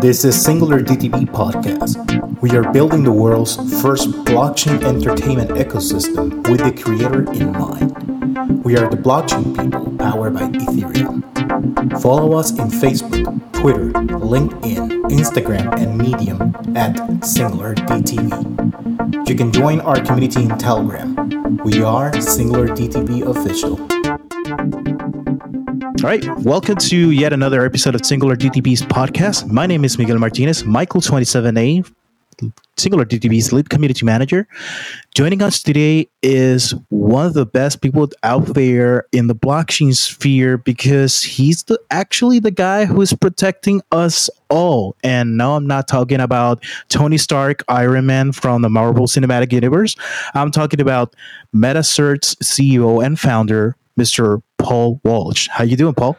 [0.00, 1.96] This is Singular DTB Podcast.
[2.42, 8.62] We are building the world's first blockchain entertainment ecosystem with the creator in mind.
[8.62, 12.02] We are the blockchain people powered by Ethereum.
[12.02, 19.28] Follow us in Facebook, Twitter, LinkedIn, Instagram, and Medium at Singular DTB.
[19.30, 21.56] You can join our community in Telegram.
[21.64, 23.99] We are Singular DTB Official.
[26.02, 29.50] All right, welcome to yet another episode of Singular DTB's podcast.
[29.50, 31.92] My name is Miguel Martinez, Michael27A,
[32.78, 34.48] Singular DTB's lead community manager.
[35.14, 40.56] Joining us today is one of the best people out there in the blockchain sphere
[40.56, 44.96] because he's the actually the guy who's protecting us all.
[45.04, 49.96] And no, I'm not talking about Tony Stark, Iron Man from the Marvel Cinematic Universe.
[50.32, 51.14] I'm talking about
[51.54, 54.42] MetaCert's CEO and founder, Mr.
[54.62, 55.48] Paul Walsh.
[55.48, 56.16] How you doing, Paul?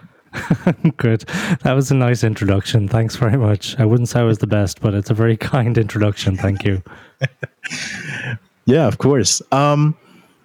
[0.97, 1.21] Good.
[1.63, 2.87] That was a nice introduction.
[2.87, 3.77] Thanks very much.
[3.79, 6.37] I wouldn't say I was the best, but it's a very kind introduction.
[6.37, 6.81] Thank you.
[8.65, 9.41] yeah, of course.
[9.51, 9.95] Um,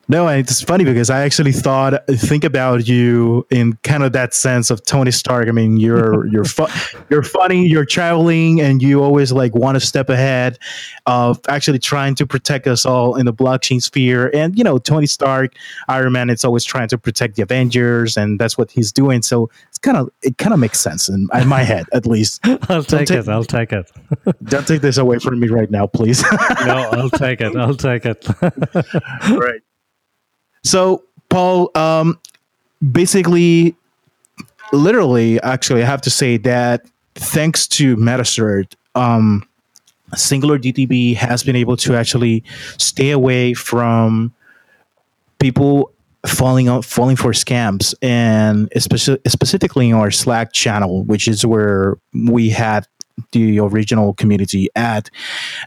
[0.09, 4.71] no, it's funny because I actually thought think about you in kind of that sense
[4.71, 5.49] of Tony Stark.
[5.49, 6.69] I mean, you're you're fu-
[7.11, 10.59] you're funny, you're traveling, and you always like want to step ahead
[11.07, 14.31] of actually trying to protect us all in the blockchain sphere.
[14.33, 15.55] And you know, Tony Stark,
[15.89, 19.23] Iron Man, it's always trying to protect the Avengers, and that's what he's doing.
[19.23, 22.41] So it's kind of it kind of makes sense in, in my head, at least.
[22.71, 23.29] I'll take it.
[23.29, 23.91] I'll take it.
[24.45, 26.23] don't take this away from me right now, please.
[26.65, 27.57] no, I'll take it.
[27.57, 28.25] I'll take it.
[29.31, 29.62] right.
[30.67, 32.19] So, Paul, um,
[32.91, 33.77] basically,
[34.72, 39.48] literally, actually, I have to say that thanks to MetaCert, um,
[40.17, 42.42] Singular DTB has been able to actually
[42.78, 44.34] stay away from
[45.39, 45.92] people
[46.27, 51.97] falling out, falling for scams, and especially specifically in our Slack channel, which is where
[52.12, 52.89] we had
[53.33, 55.11] the original community at.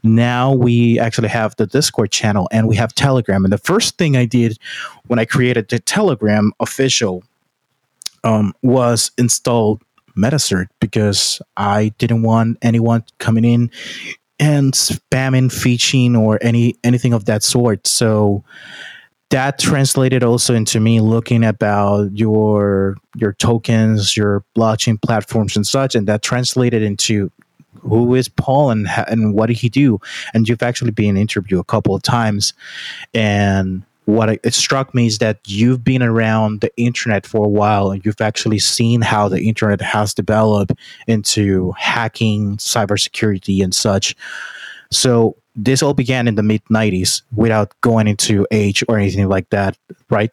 [0.03, 3.43] Now we actually have the Discord channel and we have Telegram.
[3.43, 4.57] And the first thing I did
[5.07, 7.23] when I created the Telegram official
[8.23, 9.79] um, was install
[10.17, 13.71] MetaCert because I didn't want anyone coming in
[14.39, 17.85] and spamming, featuring, or any anything of that sort.
[17.87, 18.43] So
[19.29, 25.95] that translated also into me looking about your your tokens, your blockchain platforms and such,
[25.95, 27.31] and that translated into
[27.81, 29.99] who is Paul and and what did he do?
[30.33, 32.53] And you've actually been interviewed a couple of times,
[33.13, 37.91] and what it struck me is that you've been around the internet for a while
[37.91, 40.73] and you've actually seen how the internet has developed
[41.07, 44.15] into hacking, cybersecurity, and such.
[44.91, 49.49] So this all began in the mid 90s without going into age or anything like
[49.51, 49.77] that,
[50.09, 50.31] right?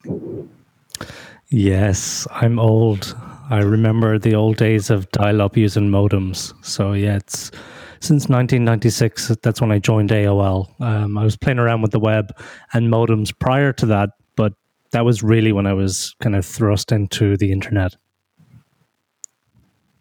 [1.51, 3.15] Yes, I'm old.
[3.49, 6.53] I remember the old days of dial up using modems.
[6.65, 7.53] So, yeah, it's
[8.01, 9.37] since 1996.
[9.43, 10.81] That's when I joined AOL.
[10.81, 12.37] Um, I was playing around with the web
[12.73, 14.55] and modems prior to that, but
[14.91, 17.95] that was really when I was kind of thrust into the internet.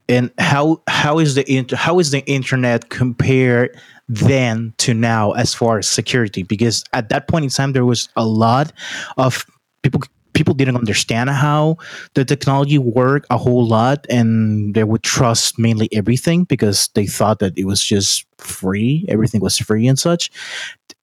[0.08, 5.80] And how how is the how is the internet compared then to now as far
[5.80, 6.44] as security?
[6.44, 8.72] Because at that point in time, there was a lot
[9.18, 9.46] of
[9.82, 10.02] people
[10.36, 11.78] people didn't understand how
[12.14, 17.40] the technology worked a whole lot and they would trust mainly everything because they thought
[17.40, 20.30] that it was just free everything was free and such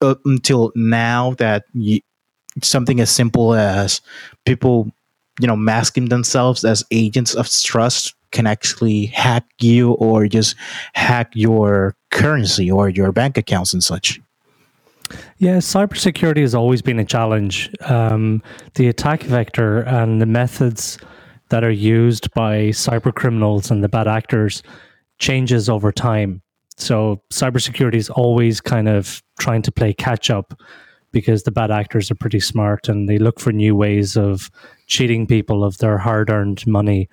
[0.02, 1.98] uh, until now that you,
[2.62, 4.00] something as simple as
[4.44, 4.92] people
[5.40, 10.54] you know masking themselves as agents of trust can actually hack you or just
[10.94, 14.20] hack your currency or your bank accounts and such
[15.38, 17.70] yeah, cybersecurity has always been a challenge.
[17.82, 18.42] Um,
[18.74, 20.98] the attack vector and the methods
[21.48, 24.62] that are used by cyber criminals and the bad actors
[25.18, 26.42] changes over time.
[26.76, 30.54] So cybersecurity is always kind of trying to play catch up
[31.12, 34.50] because the bad actors are pretty smart and they look for new ways of
[34.86, 37.08] cheating people of their hard earned money.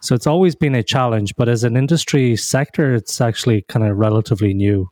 [0.00, 3.96] So it's always been a challenge, but as an industry sector, it's actually kind of
[3.96, 4.88] relatively new.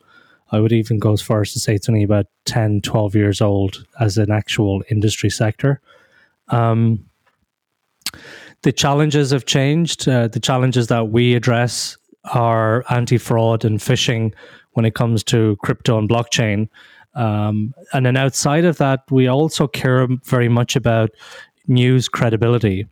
[0.52, 3.40] I would even go as far as to say it's only about 10, 12 years
[3.40, 5.81] old as an actual industry sector.
[6.49, 7.04] Um,
[8.62, 10.06] the challenges have changed.
[10.06, 11.96] Uh, the challenges that we address
[12.34, 14.32] are anti fraud and phishing
[14.72, 16.69] when it comes to crypto and blockchain.
[17.14, 21.10] Um, and then outside of that, we also care very much about
[21.66, 22.87] news credibility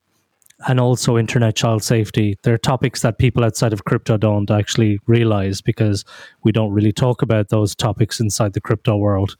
[0.69, 2.37] and also internet child safety.
[2.43, 6.05] They're topics that people outside of crypto don't actually realize because
[6.45, 9.37] we don't really talk about those topics inside the crypto world.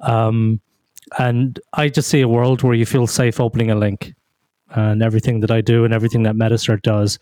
[0.00, 0.60] Um,
[1.18, 4.14] and I just see a world where you feel safe opening a link.
[4.70, 7.18] And everything that I do and everything that MetaCert does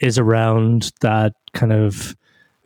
[0.00, 2.16] is around that kind of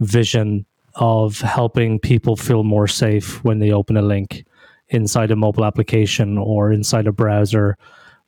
[0.00, 4.44] vision of helping people feel more safe when they open a link
[4.90, 7.76] inside a mobile application or inside a browser.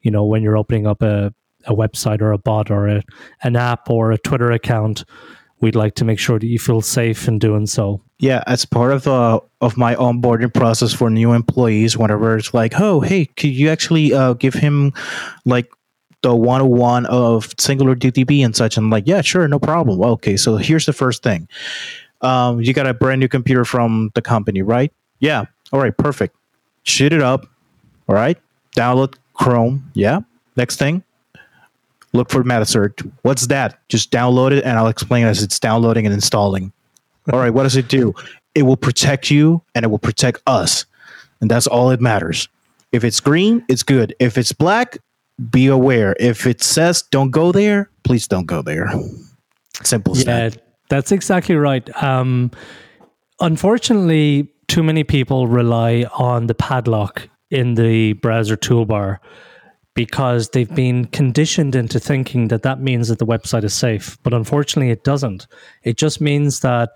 [0.00, 1.32] You know, when you're opening up a,
[1.66, 3.02] a website or a bot or a,
[3.42, 5.04] an app or a Twitter account,
[5.60, 8.00] we'd like to make sure that you feel safe in doing so.
[8.18, 12.78] Yeah, as part of the of my onboarding process for new employees, whenever it's like,
[12.80, 14.92] oh, hey, could you actually uh, give him
[15.44, 15.70] like
[16.22, 18.76] the 101 of singular DTP and such?
[18.76, 20.00] And like, yeah, sure, no problem.
[20.02, 21.48] Okay, so here's the first thing.
[22.20, 24.92] Um, you got a brand new computer from the company, right?
[25.18, 25.44] Yeah.
[25.72, 26.36] All right, perfect.
[26.82, 27.46] Shoot it up.
[28.08, 28.38] All right.
[28.76, 29.90] Download Chrome.
[29.94, 30.20] Yeah.
[30.56, 31.02] Next thing,
[32.14, 33.10] look for Metacert.
[33.22, 33.78] What's that?
[33.88, 36.72] Just download it and I'll explain as it's downloading and installing.
[37.32, 38.14] All right, what does it do?
[38.54, 40.86] It will protect you and it will protect us.
[41.40, 42.48] And that's all it matters.
[42.92, 44.14] If it's green, it's good.
[44.20, 44.98] If it's black,
[45.50, 46.14] be aware.
[46.20, 48.90] If it says don't go there, please don't go there.
[49.82, 50.50] Simple yeah,
[50.88, 52.02] that's exactly right.
[52.02, 52.52] Um,
[53.40, 59.18] unfortunately, too many people rely on the padlock in the browser toolbar
[59.94, 64.18] because they've been conditioned into thinking that that means that the website is safe.
[64.22, 65.46] But unfortunately, it doesn't.
[65.84, 66.90] It just means that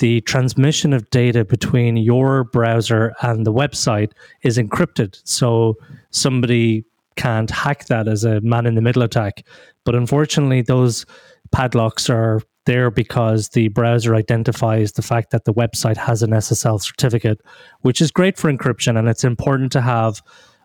[0.00, 4.12] the transmission of data between your browser and the website
[4.42, 5.20] is encrypted.
[5.24, 5.76] So
[6.10, 6.84] somebody
[7.16, 9.46] can't hack that as a man in the middle attack.
[9.84, 11.06] But unfortunately, those
[11.52, 16.80] padlocks are there because the browser identifies the fact that the website has an SSL
[16.80, 17.40] certificate,
[17.82, 20.22] which is great for encryption and it's important to have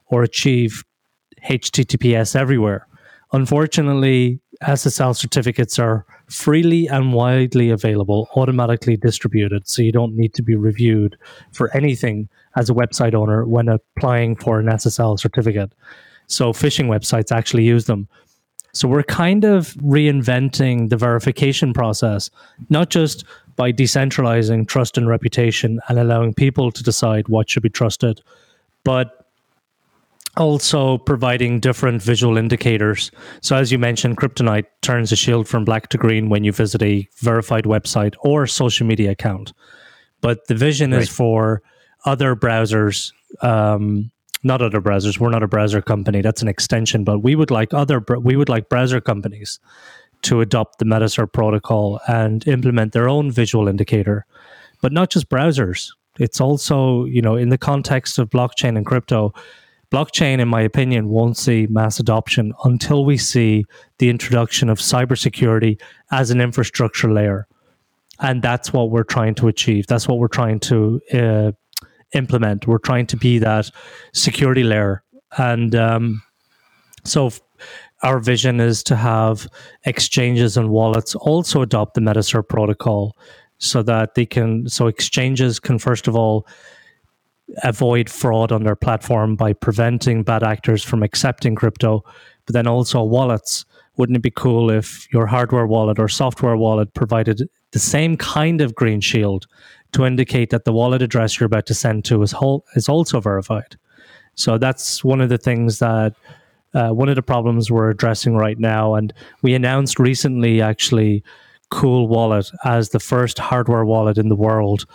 [0.08, 0.84] or achieve
[1.50, 2.88] HTTPS everywhere.
[3.34, 10.44] Unfortunately, SSL certificates are freely and widely available, automatically distributed, so you don't need to
[10.44, 11.18] be reviewed
[11.52, 15.74] for anything as a website owner when applying for an SSL certificate.
[16.28, 18.08] So phishing websites actually use them.
[18.74, 22.30] So we're kind of reinventing the verification process,
[22.70, 23.24] not just
[23.56, 28.22] by decentralizing trust and reputation and allowing people to decide what should be trusted,
[28.84, 29.25] but
[30.38, 33.12] also providing different visual indicators.
[33.42, 36.82] So, as you mentioned, Cryptonite turns a shield from black to green when you visit
[36.82, 39.54] a verified website or social media account.
[40.22, 41.02] But the vision right.
[41.02, 41.62] is for
[42.06, 43.12] other browsers,
[43.42, 44.12] um,
[44.44, 45.20] not other browsers.
[45.20, 46.22] We're not a browser company.
[46.22, 47.04] That's an extension.
[47.04, 49.60] But we would like other we would like browser companies
[50.24, 54.26] to adopt the Metacert protocol and implement their own visual indicator.
[54.82, 55.90] But not just browsers.
[56.20, 59.34] It's also you know in the context of blockchain and crypto
[59.92, 63.66] blockchain, in my opinion, won't see mass adoption until we see
[64.00, 65.80] the introduction of cybersecurity
[66.12, 67.48] as an infrastructure layer.
[68.20, 69.88] And that's what we're trying to achieve.
[69.88, 71.52] That's what we're trying to uh,
[72.14, 72.68] implement.
[72.68, 73.70] We're trying to be that
[74.14, 75.04] security layer.
[75.38, 76.22] And um,
[77.04, 77.32] so,
[78.04, 79.48] our vision is to have
[79.86, 83.18] exchanges and wallets also adopt the Metacert protocol
[83.58, 86.46] so that they can, so exchanges can, first of all,
[87.64, 92.04] avoid fraud on their platform by preventing bad actors from accepting crypto,
[92.46, 93.66] but then also wallets.
[93.98, 98.62] Wouldn't it be cool if your hardware wallet or software wallet provided the same kind
[98.62, 99.48] of green shield
[99.94, 103.22] to indicate that the wallet address you're about to send to is, whole, is also
[103.22, 103.78] verified?
[104.36, 106.14] So that's one of the things that
[106.74, 108.96] uh, one of the problems we're addressing right now.
[108.96, 111.24] And we announced recently, actually,
[111.72, 114.86] CoolWallet as the first hardware wallet in the world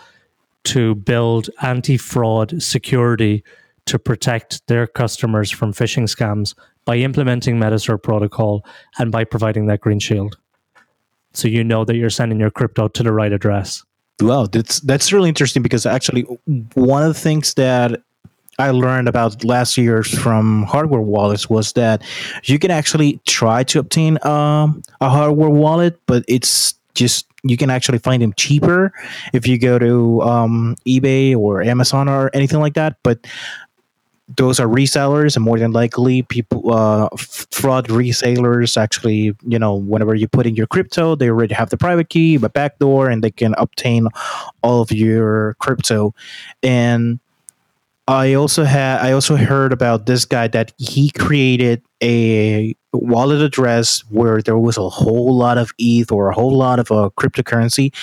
[0.63, 3.43] to build anti fraud security
[3.85, 6.53] to protect their customers from phishing scams
[6.85, 8.65] by implementing Metacert protocol
[8.97, 10.37] and by providing that green shield.
[11.33, 13.83] So you know that you're sending your crypto to the right address.
[14.19, 16.23] Wow, that's that's really interesting because actually
[16.73, 18.03] one of the things that
[18.59, 22.03] I learned about last year from hardware wallets was that
[22.43, 27.69] you can actually try to obtain um, a hardware wallet, but it's just you can
[27.69, 28.93] actually find them cheaper
[29.33, 32.97] if you go to um, eBay or Amazon or anything like that.
[33.03, 33.25] But
[34.37, 40.15] those are resellers, and more than likely, people uh, fraud resellers actually, you know, whenever
[40.15, 43.31] you put in your crypto, they already have the private key, but backdoor, and they
[43.31, 44.07] can obtain
[44.63, 46.13] all of your crypto.
[46.63, 47.19] And
[48.07, 54.03] I also had I also heard about this guy that he created a wallet address
[54.09, 57.93] where there was a whole lot of ETH or a whole lot of uh, cryptocurrency,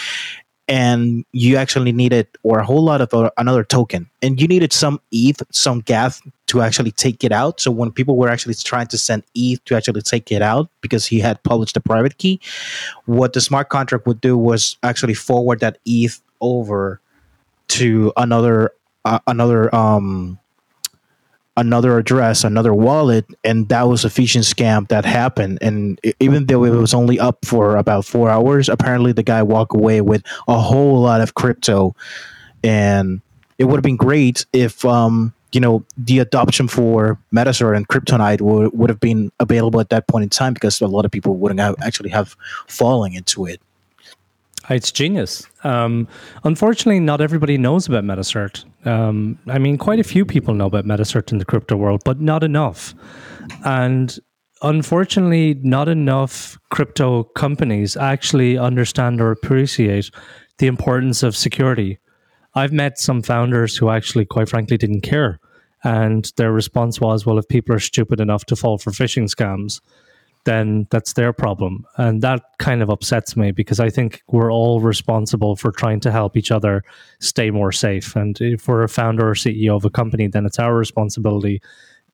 [0.66, 4.72] and you actually needed or a whole lot of uh, another token, and you needed
[4.72, 7.60] some ETH, some gas to actually take it out.
[7.60, 11.06] So when people were actually trying to send ETH to actually take it out because
[11.06, 12.40] he had published the private key,
[13.06, 17.00] what the smart contract would do was actually forward that ETH over
[17.68, 18.72] to another
[19.04, 20.38] uh, another um
[21.58, 25.58] another address, another wallet, and that was a phishing scam that happened.
[25.60, 29.74] And even though it was only up for about four hours, apparently the guy walked
[29.74, 31.94] away with a whole lot of crypto.
[32.62, 33.20] And
[33.58, 38.40] it would have been great if um, you know the adoption for Metacert and Cryptonite
[38.40, 41.36] would, would have been available at that point in time because a lot of people
[41.36, 42.36] wouldn't have actually have
[42.68, 43.60] fallen into it.
[44.70, 45.46] It's genius.
[45.64, 46.06] Um,
[46.44, 48.64] unfortunately, not everybody knows about Metacert.
[48.86, 52.20] Um, I mean, quite a few people know about Metacert in the crypto world, but
[52.20, 52.94] not enough.
[53.64, 54.18] And
[54.62, 60.10] unfortunately, not enough crypto companies actually understand or appreciate
[60.58, 61.98] the importance of security.
[62.54, 65.40] I've met some founders who actually, quite frankly, didn't care.
[65.84, 69.80] And their response was, well, if people are stupid enough to fall for phishing scams,
[70.48, 71.84] then that's their problem.
[71.98, 76.10] And that kind of upsets me because I think we're all responsible for trying to
[76.10, 76.84] help each other
[77.20, 78.16] stay more safe.
[78.16, 81.60] And if we're a founder or CEO of a company, then it's our responsibility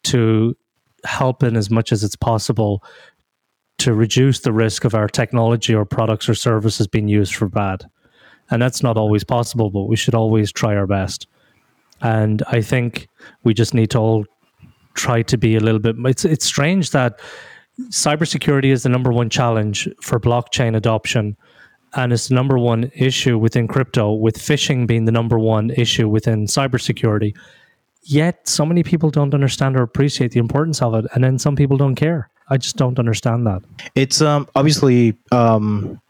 [0.05, 0.57] to
[1.05, 2.83] help in as much as it's possible
[3.79, 7.85] to reduce the risk of our technology or products or services being used for bad.
[8.51, 11.29] And that's not always possible, but we should always try our best.
[12.01, 13.07] And I think
[13.45, 14.25] we just need to all
[14.95, 15.95] try to be a little bit.
[16.05, 17.21] It's it's strange that
[17.83, 21.37] cybersecurity is the number one challenge for blockchain adoption
[21.95, 26.09] and it's the number one issue within crypto, with phishing being the number one issue
[26.09, 27.37] within cybersecurity.
[28.03, 31.57] Yet, so many people don't understand or appreciate the importance of it, and then some
[31.57, 32.29] people don't care.
[32.51, 33.63] I just don't understand that.
[33.95, 36.01] It's um, obviously um,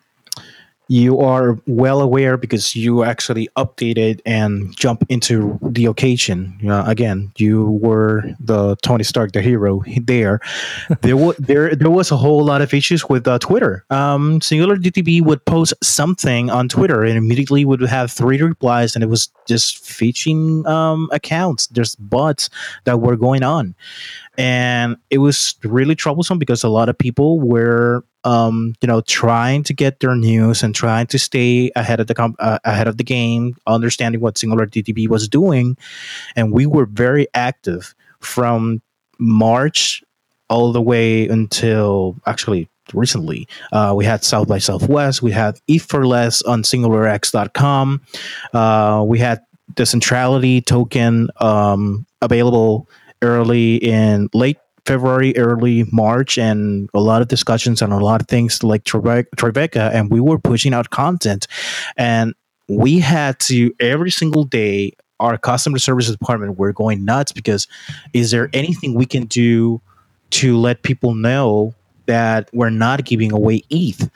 [0.88, 6.58] you are well aware because you actually updated and jump into the occasion.
[6.68, 10.40] Uh, again, you were the Tony Stark, the hero there.
[11.00, 13.84] there was there there was a whole lot of issues with uh, Twitter.
[13.90, 19.02] Um, Singular DTB would post something on Twitter and immediately would have three replies, and
[19.02, 21.66] it was just phishing um, accounts.
[21.68, 22.50] There's bots
[22.84, 23.74] that were going on,
[24.36, 29.62] and it was really troublesome because a lot of people were um, you know, trying
[29.64, 33.04] to get their news and trying to stay ahead of the uh, ahead of the
[33.04, 35.76] game, understanding what Singular DTB was doing,
[36.34, 38.80] and we were very active from
[39.18, 40.02] March
[40.48, 43.48] all the way until actually recently.
[43.72, 48.02] Uh, we had South by Southwest, we had If for Less on SingularX.com,
[48.52, 49.42] uh, we had
[49.76, 52.88] the Centrality token um, available
[53.22, 58.28] early in late February, early March, and a lot of discussions on a lot of
[58.28, 61.46] things like Tribeca, and we were pushing out content,
[61.96, 62.34] and
[62.68, 64.92] we had to every single day.
[65.20, 67.68] Our customer service department were going nuts because
[68.12, 69.80] is there anything we can do
[70.30, 71.72] to let people know
[72.06, 74.10] that we're not giving away ETH?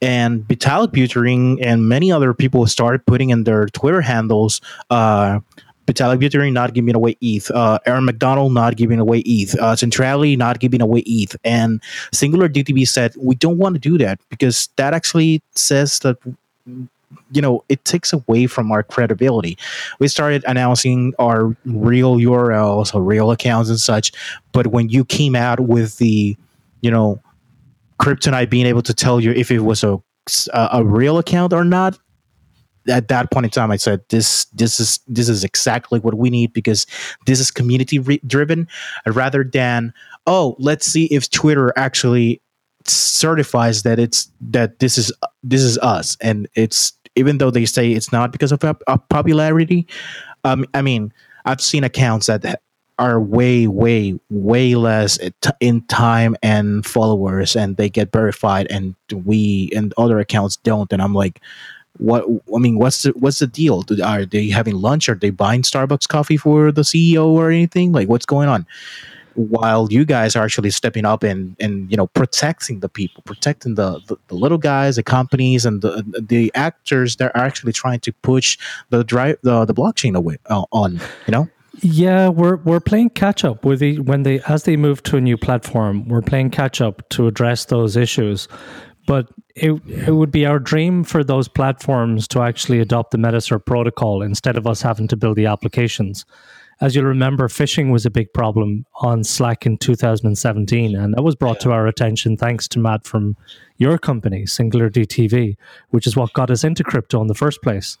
[0.00, 4.60] and Vitalik Buterin and many other people started putting in their Twitter handles
[4.90, 5.40] uh,
[5.88, 7.50] Vitalik Buterin not giving away ETH.
[7.50, 9.58] Uh, Aaron McDonald not giving away ETH.
[9.58, 11.34] Uh, Centrality not giving away ETH.
[11.44, 16.18] And Singular DTB said, we don't want to do that because that actually says that
[17.30, 19.56] you know it takes away from our credibility
[19.98, 24.12] we started announcing our real urls or real accounts and such
[24.52, 26.36] but when you came out with the
[26.82, 27.18] you know
[27.98, 29.98] cryptonite being able to tell you if it was a
[30.52, 31.98] a real account or not
[32.88, 36.30] at that point in time, I said this this is this is exactly what we
[36.30, 36.86] need because
[37.26, 38.68] this is community re- driven
[39.06, 39.92] rather than
[40.26, 42.40] oh let's see if Twitter actually
[42.84, 47.92] certifies that it's that this is this is us and it's even though they say
[47.92, 48.60] it's not because of,
[49.08, 49.86] popularity.
[50.44, 51.12] Um, I mean,
[51.44, 52.62] I've seen accounts that
[52.98, 55.18] are way way way less
[55.60, 61.00] in time and followers and they get verified and we and other accounts don't and
[61.00, 61.40] i'm like
[61.98, 63.84] what I mean, what's the what's the deal?
[64.04, 65.08] Are they having lunch?
[65.08, 67.92] Are they buying Starbucks coffee for the CEO or anything?
[67.92, 68.66] Like, what's going on?
[69.34, 73.74] While you guys are actually stepping up and and you know protecting the people, protecting
[73.74, 78.00] the the, the little guys, the companies, and the the actors that are actually trying
[78.00, 78.58] to push
[78.90, 81.48] the drive the, the blockchain away uh, on, you know.
[81.80, 85.20] Yeah, we're we're playing catch up with the when they as they move to a
[85.20, 88.48] new platform, we're playing catch up to address those issues.
[89.08, 93.64] But it, it would be our dream for those platforms to actually adopt the Metacert
[93.64, 96.26] protocol instead of us having to build the applications.
[96.82, 101.34] As you'll remember, phishing was a big problem on Slack in 2017, and that was
[101.34, 101.62] brought yeah.
[101.62, 103.34] to our attention thanks to Matt from
[103.78, 105.56] your company, Singular DTV,
[105.88, 107.96] which is what got us into crypto in the first place.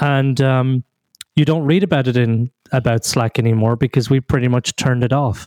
[0.00, 0.82] And um,
[1.36, 5.12] you don't read about it in about Slack anymore because we pretty much turned it
[5.12, 5.46] off.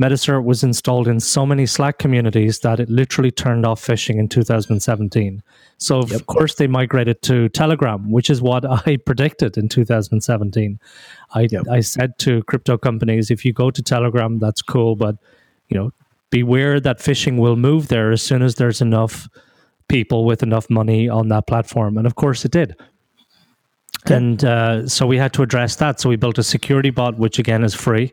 [0.00, 4.28] Metacert was installed in so many Slack communities that it literally turned off phishing in
[4.28, 5.42] 2017.
[5.76, 6.12] So, yep.
[6.12, 10.80] of course, they migrated to Telegram, which is what I predicted in 2017.
[11.34, 11.68] I, yep.
[11.70, 15.16] I said to crypto companies, if you go to Telegram, that's cool, but
[15.68, 15.92] you know,
[16.30, 19.28] beware that phishing will move there as soon as there's enough
[19.88, 21.98] people with enough money on that platform.
[21.98, 22.74] And of course, it did.
[24.06, 24.14] Okay.
[24.14, 26.00] And uh, so we had to address that.
[26.00, 28.12] So we built a security bot, which again is free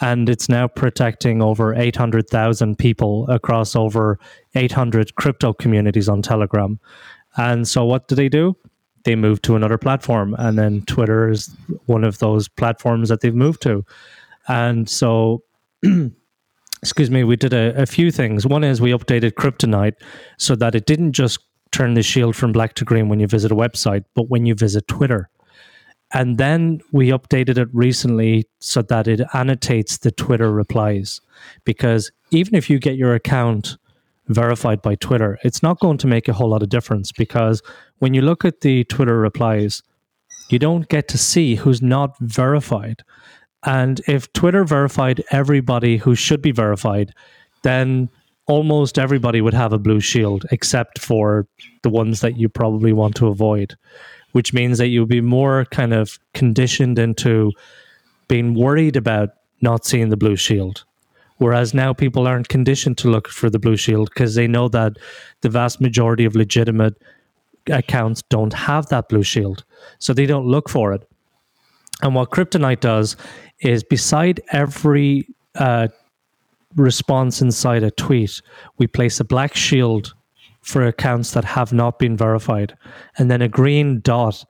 [0.00, 4.18] and it's now protecting over 800,000 people across over
[4.54, 6.78] 800 crypto communities on Telegram.
[7.36, 8.56] And so, what do they do?
[9.04, 11.54] They move to another platform, and then Twitter is
[11.86, 13.84] one of those platforms that they've moved to.
[14.48, 15.44] And so,
[16.82, 18.46] excuse me, we did a, a few things.
[18.46, 19.94] One is we updated Cryptonite
[20.38, 21.38] so that it didn't just
[21.72, 24.54] turn the shield from black to green when you visit a website, but when you
[24.54, 25.28] visit Twitter.
[26.12, 31.20] And then we updated it recently so that it annotates the Twitter replies.
[31.64, 33.76] Because even if you get your account
[34.28, 37.62] verified by Twitter, it's not going to make a whole lot of difference because
[37.98, 39.82] when you look at the Twitter replies,
[40.48, 43.02] you don't get to see who's not verified.
[43.64, 47.12] And if Twitter verified everybody who should be verified,
[47.62, 48.08] then
[48.46, 51.48] almost everybody would have a blue shield except for
[51.82, 53.76] the ones that you probably want to avoid
[54.36, 57.50] which means that you'll be more kind of conditioned into
[58.28, 59.30] being worried about
[59.62, 60.84] not seeing the blue shield.
[61.38, 64.98] Whereas now people aren't conditioned to look for the blue shield because they know that
[65.40, 67.02] the vast majority of legitimate
[67.68, 69.64] accounts don't have that blue shield.
[70.00, 71.08] So they don't look for it.
[72.02, 73.16] And what Cryptonite does
[73.60, 75.88] is beside every uh,
[76.74, 78.42] response inside a tweet,
[78.76, 80.12] we place a black shield
[80.66, 82.76] for accounts that have not been verified,
[83.16, 84.44] and then a green dot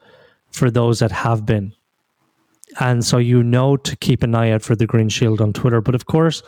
[0.51, 1.75] for those that have been.
[2.81, 5.81] And so you know to keep an eye out for the green shield on Twitter.
[5.83, 6.43] But of course,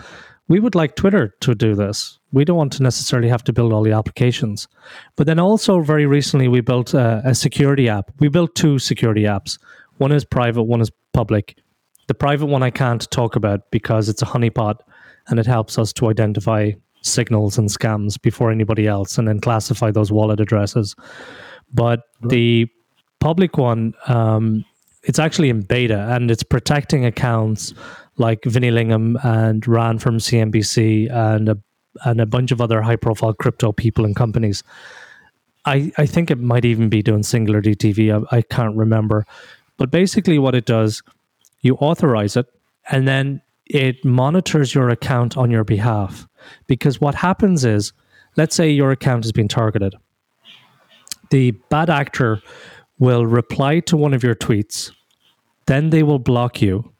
[0.49, 2.19] we would like Twitter to do this.
[2.33, 4.69] We don't want to necessarily have to build all the applications.
[5.17, 8.11] But then also, very recently, we built a, a security app.
[8.21, 9.59] We built two security apps.
[9.99, 11.59] One is private, one is public.
[12.07, 14.81] The private one I can't talk about because it's a honeypot
[15.29, 16.73] and it helps us to identify
[17.09, 20.95] signals and scams before anybody else and then classify those wallet addresses.
[21.73, 22.31] But right.
[22.31, 22.69] the
[23.21, 24.65] public one, um,
[25.03, 27.75] it's actually in beta and it's protecting accounts
[28.17, 31.59] like Vinny Lingham and Ran from CNBC and a,
[32.05, 34.63] and a bunch of other high profile crypto people and companies.
[35.65, 38.27] I, I think it might even be doing singular DTV.
[38.33, 39.27] I, I can't remember.
[39.77, 41.03] But basically, what it does,
[41.61, 42.47] you authorize it
[42.91, 46.27] and then it monitors your account on your behalf.
[46.67, 47.93] Because what happens is,
[48.37, 49.95] let's say your account has been targeted.
[51.31, 52.41] The bad actor
[52.99, 54.91] will reply to one of your tweets,
[55.67, 56.93] then they will block you,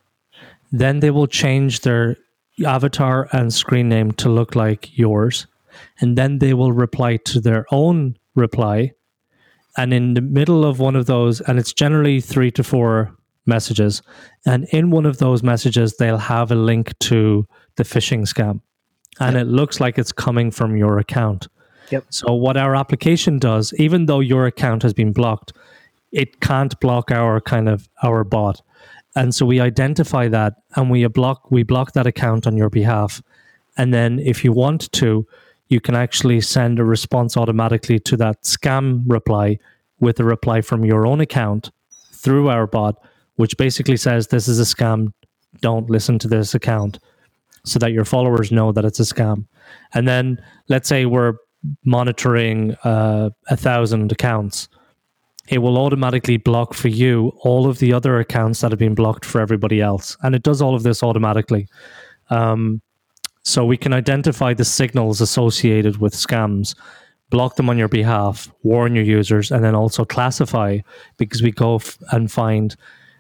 [0.71, 2.17] then they will change their
[2.65, 5.47] avatar and screen name to look like yours,
[6.01, 8.93] and then they will reply to their own reply.
[9.77, 13.17] And in the middle of one of those, and it's generally three to four
[13.49, 14.03] messages,
[14.47, 18.61] and in one of those messages, they'll have a link to the phishing scam
[19.21, 19.47] and yep.
[19.47, 21.49] it looks like it's coming from your account.
[21.91, 22.05] Yep.
[22.11, 25.53] So what our application does, even though your account has been blocked,
[26.13, 28.63] it can't block our kind of our bot.
[29.17, 33.23] And so we identify that and we block we block that account on your behalf.
[33.77, 35.27] And then if you want to,
[35.69, 39.59] you can actually send a response automatically to that scam reply
[40.01, 41.71] with a reply from your own account
[42.13, 42.97] through our bot,
[43.39, 45.13] which basically says this is a scam,
[45.61, 46.99] don't listen to this account
[47.65, 49.47] so that your followers know that it's a scam.
[49.95, 51.35] And then let's say we're
[51.85, 54.69] monitoring uh, a thousand accounts.
[55.49, 59.25] It will automatically block for you all of the other accounts that have been blocked
[59.25, 60.17] for everybody else.
[60.23, 61.69] And it does all of this automatically.
[62.31, 62.83] Um,
[63.45, 66.75] so we can identify the signals associated with scams,
[67.31, 70.79] block them on your behalf, warn your users, and then also classify
[71.19, 72.75] because we go f- and find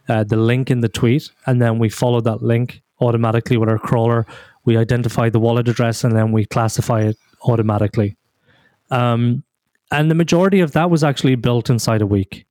[0.08, 3.78] uh, the link in the tweet and then we follow that link automatically with our
[3.78, 4.26] crawler.
[4.64, 8.16] We identify the wallet address and then we classify it automatically.
[8.90, 9.44] Um,
[9.90, 12.46] and the majority of that was actually built inside a week.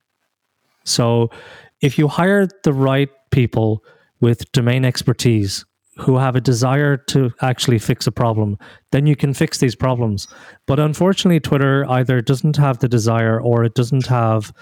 [0.84, 1.30] So
[1.80, 3.84] if you hire the right people
[4.20, 5.64] with domain expertise
[5.98, 8.56] who have a desire to actually fix a problem,
[8.92, 10.28] then you can fix these problems.
[10.66, 14.52] But unfortunately, Twitter either doesn't have the desire or it doesn't have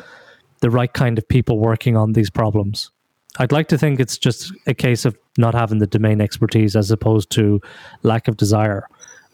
[0.66, 2.90] the right kind of people working on these problems.
[3.38, 6.90] I'd like to think it's just a case of not having the domain expertise as
[6.90, 7.60] opposed to
[8.02, 8.88] lack of desire,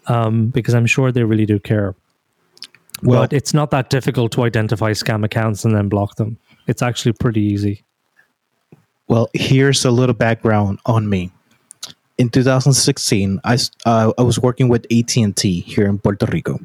[0.05, 1.95] um, because I'm sure they really do care.
[3.01, 6.37] Well, but it's not that difficult to identify scam accounts and then block them.
[6.67, 7.83] It's actually pretty easy.
[9.07, 11.31] Well, here's a little background on me.
[12.19, 16.59] in 2016, I uh, I was working with AT and T here in Puerto Rico.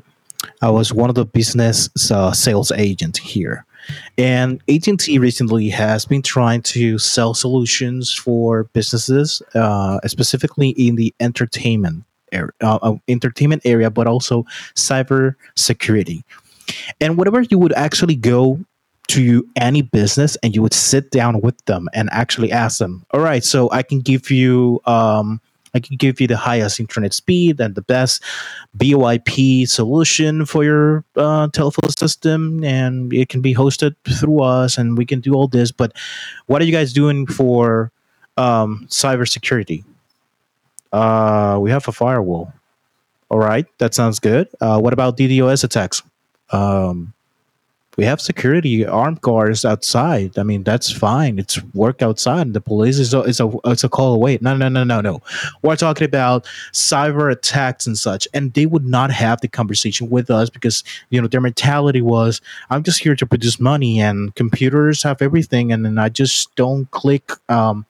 [0.61, 3.65] I was one of the business uh, sales agents here,
[4.17, 10.71] and AT and T recently has been trying to sell solutions for businesses, uh, specifically
[10.71, 16.25] in the entertainment area, uh, uh, entertainment area, but also cyber security.
[17.01, 18.61] And whatever you would actually go
[19.09, 23.21] to any business and you would sit down with them and actually ask them, all
[23.21, 25.41] right, so I can give you um,
[25.79, 28.23] I can give you the highest internet speed and the best
[28.77, 34.99] VoIP solution for your uh, telephone system, and it can be hosted through us, and
[34.99, 35.71] we can do all this.
[35.71, 35.93] But
[36.47, 37.93] what are you guys doing for
[38.37, 39.85] um, cybersecurity?
[40.93, 42.53] Uh, we have a firewall.
[43.31, 44.49] All right, that sounds good.
[44.61, 46.03] Uh, what about DDoS attacks?
[46.51, 47.15] Um,
[47.99, 50.39] we have security armed guards outside.
[50.39, 51.37] I mean, that's fine.
[51.37, 52.53] It's work outside.
[52.53, 54.39] The police is a, a it's a call away.
[54.41, 55.21] No, no, no, no, no.
[55.63, 60.31] We're talking about cyber attacks and such, and they would not have the conversation with
[60.31, 65.03] us because you know their mentality was, I'm just here to produce money, and computers
[65.03, 67.33] have everything, and then I just don't click.
[67.49, 67.85] Um,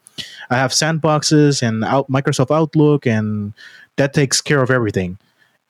[0.49, 3.53] I have sandboxes and out Microsoft Outlook, and
[3.97, 5.18] that takes care of everything.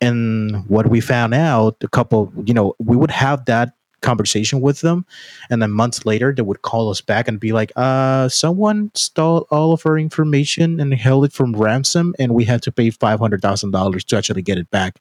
[0.00, 4.80] And what we found out, a couple, you know, we would have that conversation with
[4.80, 5.04] them.
[5.50, 9.46] And then months later they would call us back and be like uh someone stole
[9.50, 14.04] all of our information and held it from ransom and we had to pay $500000
[14.04, 14.98] to actually get it back.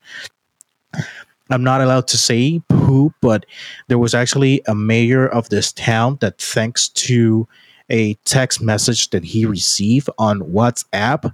[1.49, 3.45] I'm not allowed to say who but
[3.87, 7.47] there was actually a mayor of this town that thanks to
[7.89, 11.33] a text message that he received on whatsapp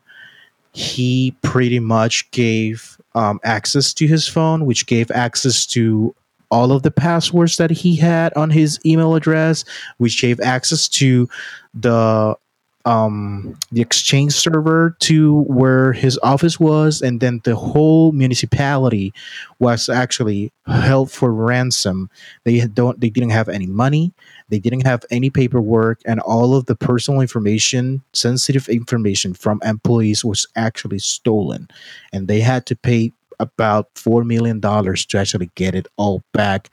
[0.74, 6.14] he pretty much gave um, access to his phone which gave access to
[6.54, 9.66] all of the passwords that he had on his email address,
[9.98, 11.28] which gave access to
[11.74, 12.38] the
[12.86, 19.14] um the exchange server to where his office was and then the whole municipality
[19.60, 22.10] was actually held for ransom.
[22.44, 24.14] They don't they didn't have any money
[24.50, 30.26] they didn't have any paperwork and all of the personal information sensitive information from employees
[30.26, 31.70] was actually stolen.
[32.12, 36.70] And they had to pay about four million dollars to actually get it all back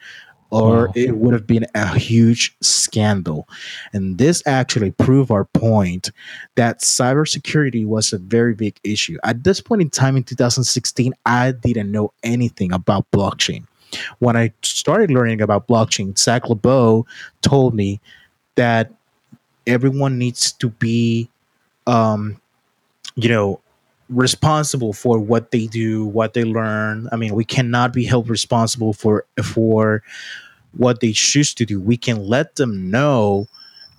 [0.50, 0.92] or wow.
[0.94, 3.48] it would have been a huge scandal.
[3.92, 6.10] And this actually proved our point
[6.56, 9.16] that cybersecurity was a very big issue.
[9.24, 13.64] At this point in time in 2016, I didn't know anything about blockchain.
[14.18, 17.06] When I started learning about blockchain, Zach LeBeau
[17.42, 18.00] told me
[18.54, 18.92] that
[19.66, 21.28] everyone needs to be,
[21.86, 22.40] um,
[23.16, 23.60] you know,
[24.10, 27.08] responsible for what they do, what they learn.
[27.12, 30.02] I mean, we cannot be held responsible for for
[30.76, 31.80] what they choose to do.
[31.80, 33.48] We can let them know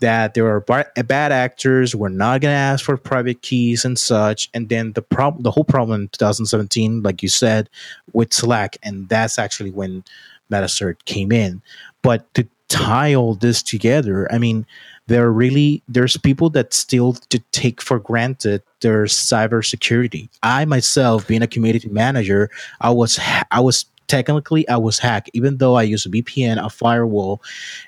[0.02, 1.96] that there are bad actors.
[1.96, 4.50] We're not going to ask for private keys and such.
[4.54, 7.70] And then the problem, the whole problem in 2017, like you said,
[8.12, 10.04] with Slack, and that's actually when
[10.52, 11.62] Metacert came in.
[12.02, 14.66] But to tie all this together, I mean,
[15.08, 20.30] there are really there's people that still to take for granted their cybersecurity.
[20.44, 22.50] I myself, being a community manager,
[22.82, 23.20] I was
[23.52, 27.42] I was technically I was hacked, even though I use a VPN, a firewall,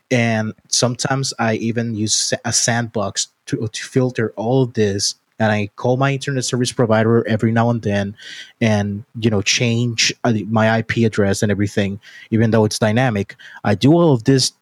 [0.09, 5.15] and sometimes I even use a sandbox to, to filter all of this.
[5.39, 8.15] And I call my internet service provider every now and then,
[8.61, 11.99] and you know change uh, my IP address and everything,
[12.31, 13.35] even though it's dynamic.
[13.63, 14.53] I do all of this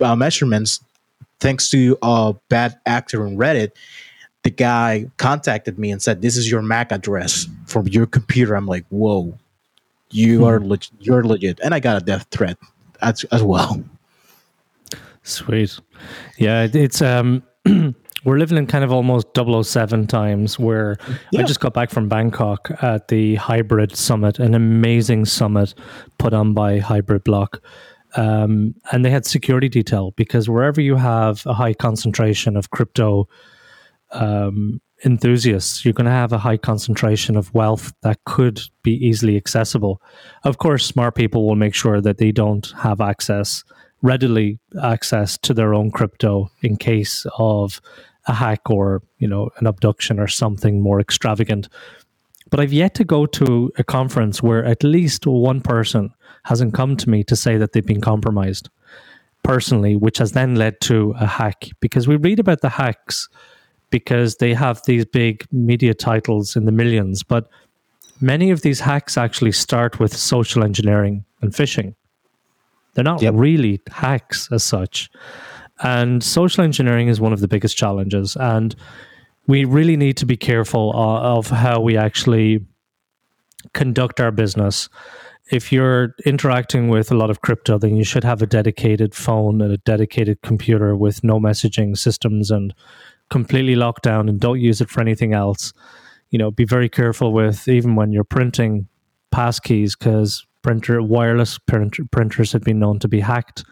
[0.00, 0.80] uh, measurements
[1.40, 3.72] thanks to a bad actor on Reddit,
[4.44, 8.66] the guy contacted me and said, "This is your MAC address from your computer." I'm
[8.66, 9.36] like, "Whoa,
[10.10, 10.44] you hmm.
[10.44, 12.58] are leg- you're legit," and I got a death threat
[13.02, 13.82] as as well.
[15.24, 15.80] Sweet,
[16.38, 17.42] yeah, it's um.
[18.24, 20.96] we're living in kind of almost 007 times where
[21.30, 21.40] yeah.
[21.40, 25.74] I just got back from Bangkok at the Hybrid Summit, an amazing summit
[26.18, 27.62] put on by Hybrid Block.
[28.16, 33.28] Um, and they had security detail because wherever you have a high concentration of crypto
[34.14, 39.36] um, enthusiasts, you're going to have a high concentration of wealth that could be easily
[39.36, 40.00] accessible.
[40.44, 43.64] Of course, smart people will make sure that they don't have access,
[44.02, 47.80] readily access to their own crypto in case of
[48.26, 51.68] a hack or you know an abduction or something more extravagant.
[52.50, 56.10] But I've yet to go to a conference where at least one person
[56.44, 58.70] hasn't come to me to say that they've been compromised
[59.42, 61.68] personally, which has then led to a hack.
[61.80, 63.28] Because we read about the hacks
[63.94, 67.48] because they have these big media titles in the millions, but
[68.20, 71.94] many of these hacks actually start with social engineering and phishing.
[72.94, 73.34] They're not yep.
[73.36, 75.08] really hacks as such.
[75.84, 78.34] And social engineering is one of the biggest challenges.
[78.34, 78.74] And
[79.46, 82.66] we really need to be careful uh, of how we actually
[83.74, 84.88] conduct our business.
[85.52, 89.60] If you're interacting with a lot of crypto, then you should have a dedicated phone
[89.60, 92.74] and a dedicated computer with no messaging systems and
[93.30, 95.72] completely locked down and don't use it for anything else.
[96.30, 98.88] You know, be very careful with even when you're printing
[99.32, 103.64] passkeys because printer wireless printer, printers have been known to be hacked.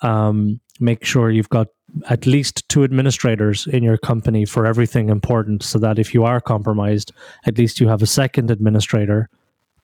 [0.00, 1.68] Um, make sure you've got
[2.08, 6.40] at least two administrators in your company for everything important so that if you are
[6.40, 7.12] compromised,
[7.46, 9.28] at least you have a second administrator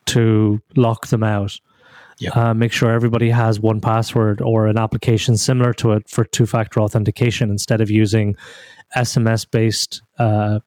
[0.07, 1.59] to lock them out.
[2.19, 2.31] Yeah.
[2.33, 6.81] Uh, make sure everybody has 1Password or an application similar to it for two factor
[6.81, 8.37] authentication instead of using
[8.97, 10.61] SMS based uh,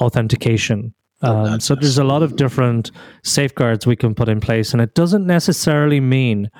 [0.00, 0.94] authentication.
[1.22, 2.90] Oh, um, so there's a lot of different
[3.22, 6.50] safeguards we can put in place, and it doesn't necessarily mean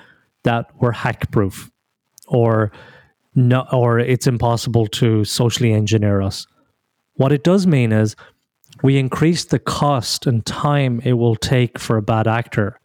[0.42, 1.70] that we're hack proof
[2.26, 2.70] or
[3.35, 6.46] no, or it's impossible to socially engineer us.
[7.14, 8.16] What it does mean is
[8.83, 12.80] we increase the cost and time it will take for a bad actor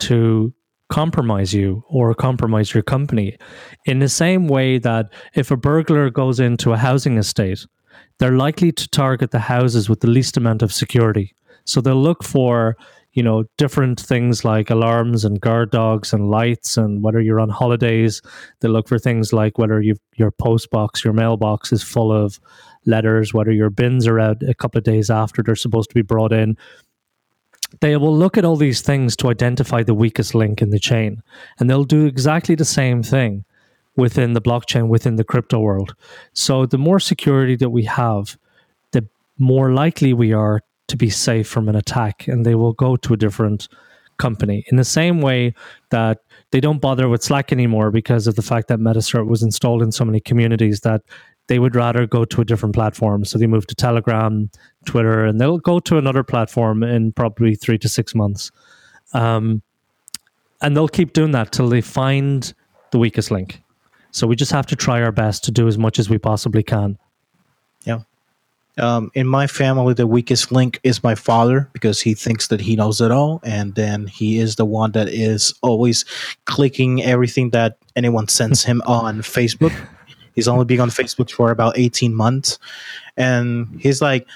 [0.00, 0.52] to
[0.88, 3.36] compromise you or compromise your company.
[3.86, 7.66] In the same way that if a burglar goes into a housing estate,
[8.18, 11.34] they're likely to target the houses with the least amount of security.
[11.64, 12.76] So they'll look for
[13.14, 17.48] you know, different things like alarms and guard dogs and lights, and whether you're on
[17.48, 18.20] holidays,
[18.60, 22.40] they look for things like whether you your post box, your mailbox is full of
[22.86, 26.02] letters, whether your bins are out a couple of days after they're supposed to be
[26.02, 26.56] brought in.
[27.80, 31.22] They will look at all these things to identify the weakest link in the chain,
[31.58, 33.44] and they'll do exactly the same thing
[33.96, 35.94] within the blockchain, within the crypto world.
[36.32, 38.36] So, the more security that we have,
[38.92, 39.06] the
[39.38, 43.14] more likely we are to be safe from an attack and they will go to
[43.14, 43.68] a different
[44.16, 45.54] company in the same way
[45.90, 46.18] that
[46.50, 49.90] they don't bother with Slack anymore because of the fact that Metacert was installed in
[49.90, 51.02] so many communities that
[51.46, 53.24] they would rather go to a different platform.
[53.24, 54.50] So they move to Telegram,
[54.86, 58.50] Twitter, and they'll go to another platform in probably three to six months.
[59.12, 59.62] Um,
[60.62, 62.52] and they'll keep doing that till they find
[62.90, 63.62] the weakest link.
[64.12, 66.62] So we just have to try our best to do as much as we possibly
[66.62, 66.98] can.
[67.84, 68.00] Yeah.
[68.78, 72.74] Um, in my family, the weakest link is my father because he thinks that he
[72.74, 76.04] knows it all, and then he is the one that is always
[76.44, 79.74] clicking everything that anyone sends him on Facebook.
[80.34, 82.58] He's only been on Facebook for about eighteen months,
[83.16, 84.26] and he's like,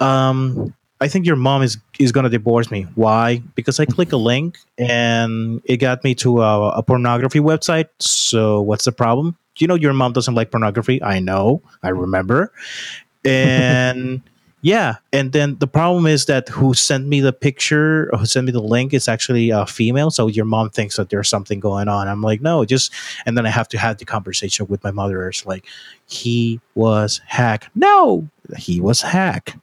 [0.00, 2.86] um, "I think your mom is is gonna divorce me.
[2.94, 3.42] Why?
[3.54, 7.88] Because I click a link and it got me to a, a pornography website.
[7.98, 11.02] So what's the problem?" you know your mom doesn't like pornography.
[11.02, 11.62] I know.
[11.82, 12.52] I remember
[13.24, 14.22] and
[14.62, 18.52] yeah and then the problem is that who sent me the picture who sent me
[18.52, 22.08] the link is actually a female so your mom thinks that there's something going on.
[22.08, 22.92] I'm like no just
[23.24, 25.28] and then i have to have the conversation with my mother.
[25.28, 25.66] It's like
[26.06, 29.56] he was hacked no he was hacked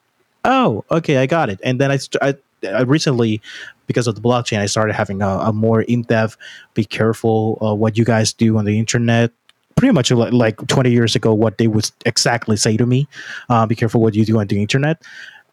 [0.46, 1.60] oh okay i got it.
[1.64, 2.36] And then i, I,
[2.68, 3.42] I recently
[3.86, 6.38] because of the blockchain i started having a, a more in-depth
[6.74, 9.32] be careful uh, what you guys do on the internet
[9.78, 13.08] pretty much like 20 years ago what they would exactly say to me
[13.50, 15.02] uh, be careful what you do on the internet.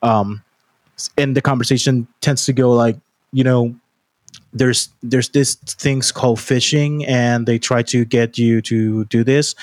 [0.02, 0.42] Um,
[1.16, 2.96] and the conversation tends to go like
[3.32, 3.74] you know
[4.52, 9.54] there's there's this things called phishing and they try to get you to do this.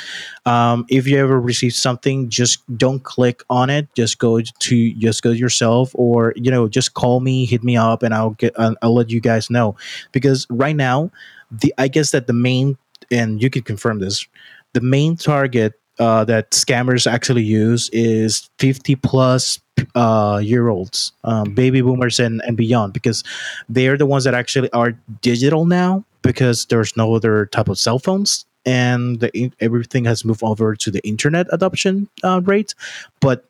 [0.46, 3.88] Um, if you ever receive something just don't click on it.
[3.96, 8.04] Just go to just go yourself or you know just call me hit me up
[8.04, 9.76] and i'll get i'll, I'll let you guys know.
[10.12, 11.12] Because right now
[11.50, 12.78] the i guess that the main
[13.10, 14.26] and you can confirm this,
[14.74, 19.60] the main target uh, that scammers actually use is 50 plus
[19.96, 23.24] uh, year olds, um, baby boomers, and, and beyond, because
[23.70, 28.00] they're the ones that actually are digital now because there's no other type of cell
[28.00, 32.76] phones and the, everything has moved over to the internet adoption uh, rate.
[33.20, 33.46] But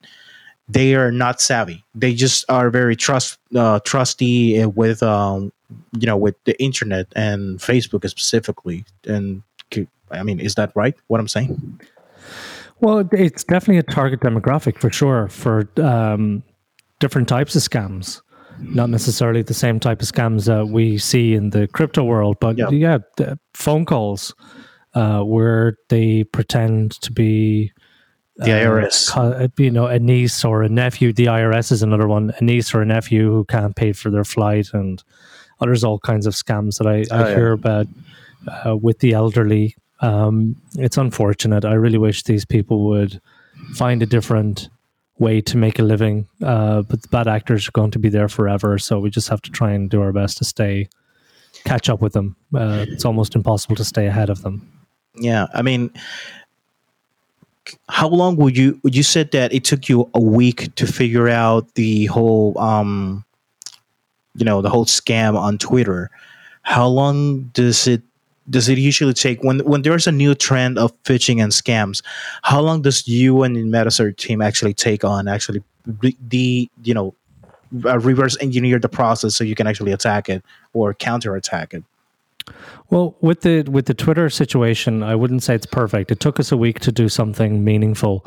[0.67, 1.83] they are not savvy.
[1.95, 5.51] They just are very trust uh, trusty with um,
[5.99, 9.43] you know with the internet and Facebook specifically, and
[10.11, 10.95] I mean, is that right?
[11.07, 11.79] What I'm saying?
[12.79, 16.43] Well, it's definitely a target demographic for sure for um,
[16.99, 18.21] different types of scams.
[18.59, 22.57] Not necessarily the same type of scams that we see in the crypto world, but
[22.57, 22.71] yep.
[22.71, 22.97] yeah,
[23.53, 24.35] phone calls
[24.93, 27.71] uh, where they pretend to be
[28.37, 31.13] the IRS, uh, you know, a niece or a nephew.
[31.13, 34.23] The IRS is another one, a niece or a nephew who can't pay for their
[34.23, 35.03] flight, and
[35.67, 37.87] there's all kinds of scams that I, I oh, hear about
[38.65, 41.63] uh, with the elderly um, it's unfortunate.
[41.63, 43.21] I really wish these people would
[43.73, 44.69] find a different
[45.19, 46.27] way to make a living.
[46.43, 49.41] Uh, but the bad actors are going to be there forever, so we just have
[49.43, 50.89] to try and do our best to stay
[51.63, 52.35] catch up with them.
[52.53, 54.67] Uh, it's almost impossible to stay ahead of them.
[55.15, 55.91] Yeah, I mean,
[57.87, 61.29] how long would you would you said that it took you a week to figure
[61.29, 63.23] out the whole um
[64.35, 66.09] you know the whole scam on Twitter.
[66.63, 68.01] How long does it
[68.49, 72.01] does it usually take when when there's a new trend of phishing and scams?
[72.43, 75.63] How long does you and the Metacert team actually take on actually
[76.29, 77.13] the you know
[77.85, 81.83] uh, reverse engineer the process so you can actually attack it or counter attack it?
[82.89, 86.11] Well, with the with the Twitter situation, I wouldn't say it's perfect.
[86.11, 88.25] It took us a week to do something meaningful.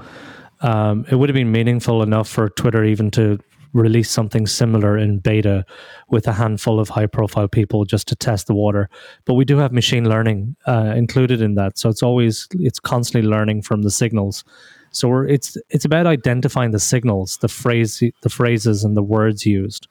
[0.60, 3.38] Um, it would have been meaningful enough for Twitter even to
[3.74, 5.66] release something similar in beta
[6.08, 8.88] with a handful of high profile people just to test the water.
[9.26, 13.28] But we do have machine learning uh, included in that, so it's always it's constantly
[13.28, 14.44] learning from the signals.
[14.92, 19.44] So we're, it's it's about identifying the signals, the phrase, the phrases, and the words
[19.44, 19.88] used.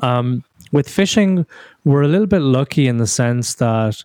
[0.00, 1.46] Um, with phishing,
[1.84, 4.04] we're a little bit lucky in the sense that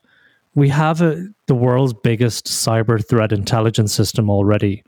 [0.56, 4.84] we have a, the world's biggest cyber threat intelligence system already.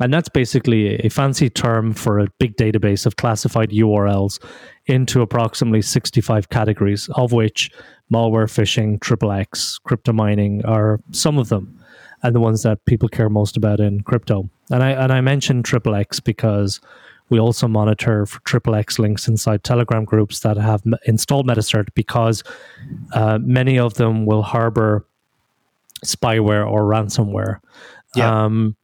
[0.00, 4.38] And that's basically a fancy term for a big database of classified URLs
[4.86, 7.70] into approximately 65 categories, of which
[8.12, 11.78] malware, phishing, triple X, crypto mining are some of them,
[12.22, 14.48] and the ones that people care most about in crypto.
[14.70, 16.80] And I and I mentioned triple X because
[17.30, 22.42] we also monitor for triple X links inside Telegram groups that have installed Metacert because
[23.12, 25.06] uh, many of them will harbor
[26.04, 27.60] spyware or ransomware.
[28.14, 28.44] Yeah.
[28.44, 28.76] Um,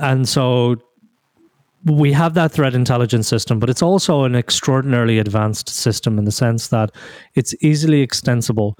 [0.00, 0.76] and so
[1.84, 6.32] we have that threat intelligence system, but it's also an extraordinarily advanced system in the
[6.32, 6.90] sense that
[7.34, 8.78] it's easily extensible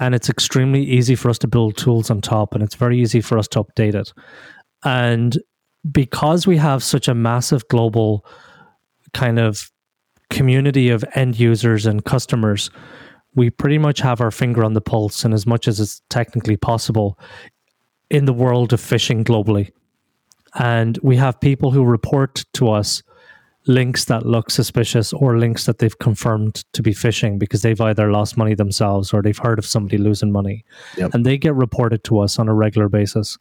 [0.00, 3.20] and it's extremely easy for us to build tools on top and it's very easy
[3.20, 4.12] for us to update it.
[4.84, 5.38] And
[5.90, 8.26] because we have such a massive global
[9.14, 9.70] kind of
[10.30, 12.70] community of end users and customers,
[13.34, 16.56] we pretty much have our finger on the pulse and as much as it's technically
[16.56, 17.18] possible
[18.10, 19.70] in the world of phishing globally.
[20.54, 23.02] And we have people who report to us
[23.66, 28.10] links that look suspicious or links that they've confirmed to be phishing because they've either
[28.10, 30.64] lost money themselves or they've heard of somebody losing money.
[30.96, 31.14] Yep.
[31.14, 33.38] And they get reported to us on a regular basis.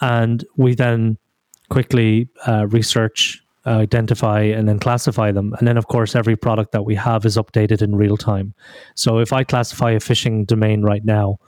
[0.00, 1.18] And we then
[1.68, 5.54] quickly uh, research, uh, identify, and then classify them.
[5.58, 8.54] And then, of course, every product that we have is updated in real time.
[8.94, 11.38] So if I classify a phishing domain right now,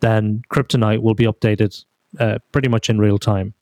[0.00, 1.84] then Cryptonite will be updated
[2.20, 3.54] uh, pretty much in real time.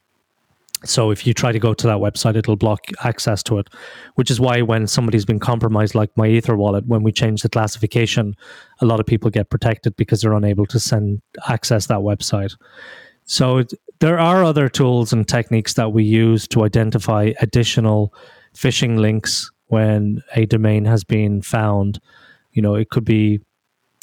[0.85, 3.69] So if you try to go to that website, it'll block access to it,
[4.15, 8.37] which is why when somebody's been compromised, like MyEtherWallet, when we change the classification,
[8.81, 12.55] a lot of people get protected because they're unable to send access that website.
[13.25, 18.13] So it, there are other tools and techniques that we use to identify additional
[18.55, 21.99] phishing links when a domain has been found.
[22.53, 23.41] You know, it could be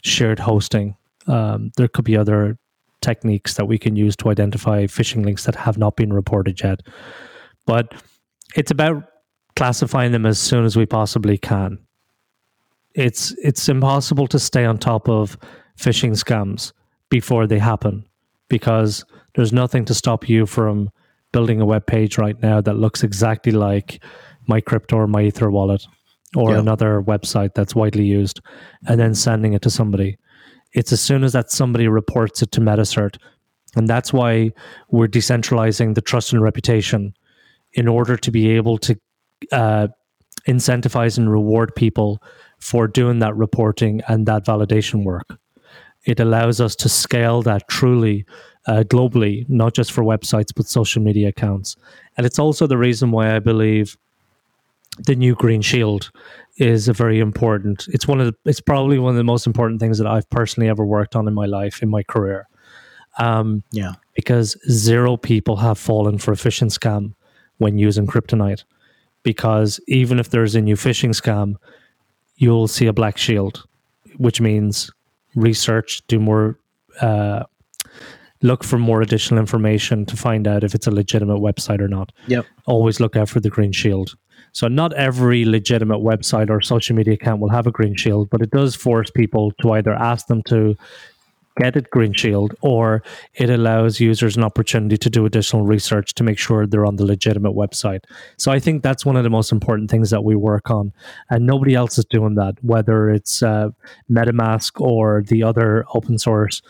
[0.04, 0.98] shared hosting.
[1.28, 2.58] Um, there could be other
[3.04, 6.82] techniques that we can use to identify phishing links that have not been reported yet.
[7.66, 7.94] But
[8.56, 9.04] it's about
[9.56, 11.78] classifying them as soon as we possibly can.
[12.96, 15.38] It's it's impossible to stay on top of
[15.78, 16.74] phishing scams
[17.10, 18.06] before they happen
[18.50, 19.04] because
[19.36, 20.90] there's nothing to stop you from
[21.32, 24.04] building a web page right now that looks exactly like
[24.48, 25.88] MyCrypto or MyEtherWallet
[26.36, 26.60] or yeah.
[26.60, 28.42] another website that's widely used
[28.88, 30.18] and then sending it to somebody
[30.74, 33.18] it's as soon as that somebody reports it to metacert
[33.76, 34.52] and that's why
[34.90, 37.14] we're decentralizing the trust and reputation
[37.74, 38.96] in order to be able to
[39.52, 39.88] uh,
[40.48, 42.22] incentivize and reward people
[42.60, 45.38] for doing that reporting and that validation work
[46.06, 48.26] it allows us to scale that truly
[48.68, 51.76] uh, globally, not just for websites, but social media accounts.
[52.18, 53.98] And it's also the reason why I believe
[54.98, 56.12] the new Green Shield
[56.58, 57.88] is a very important.
[57.90, 60.70] It's one of the, it's probably one of the most important things that I've personally
[60.70, 62.48] ever worked on in my life, in my career.
[63.20, 67.14] Um, yeah, because zero people have fallen for a phishing scam
[67.58, 68.64] when using cryptonite.
[69.24, 71.56] Because even if there's a new phishing scam,
[72.36, 73.66] you'll see a black shield,
[74.18, 74.92] which means
[75.36, 76.60] research, do more,
[77.00, 77.44] uh,
[78.42, 82.12] look for more additional information to find out if it's a legitimate website or not.
[82.28, 82.46] Yep.
[82.66, 84.16] Always look out for the green shield.
[84.54, 88.42] So not every legitimate website or social media account will have a green shield, but
[88.42, 90.78] it does force people to either ask them to
[91.58, 93.04] get it green shield or
[93.36, 97.06] it allows users an opportunity to do additional research to make sure they're on the
[97.06, 98.04] legitimate website.
[98.38, 100.92] So i think that's one of the most important things that we work on
[101.30, 103.70] and nobody else is doing that whether it's uh,
[104.10, 106.64] metamask or the other open source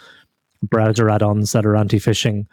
[0.62, 2.48] browser add-ons that are anti-phishing.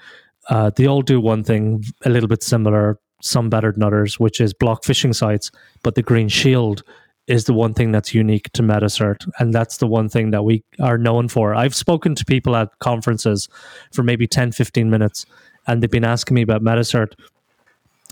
[0.49, 4.41] Uh, they all do one thing a little bit similar some better than others which
[4.41, 5.51] is block phishing sites
[5.83, 6.83] but the green shield
[7.31, 9.25] is the one thing that's unique to Metacert.
[9.39, 11.55] And that's the one thing that we are known for.
[11.55, 13.49] I've spoken to people at conferences
[13.93, 15.27] for maybe 10, 15 minutes,
[15.69, 17.13] and they've been asking me about Metacert.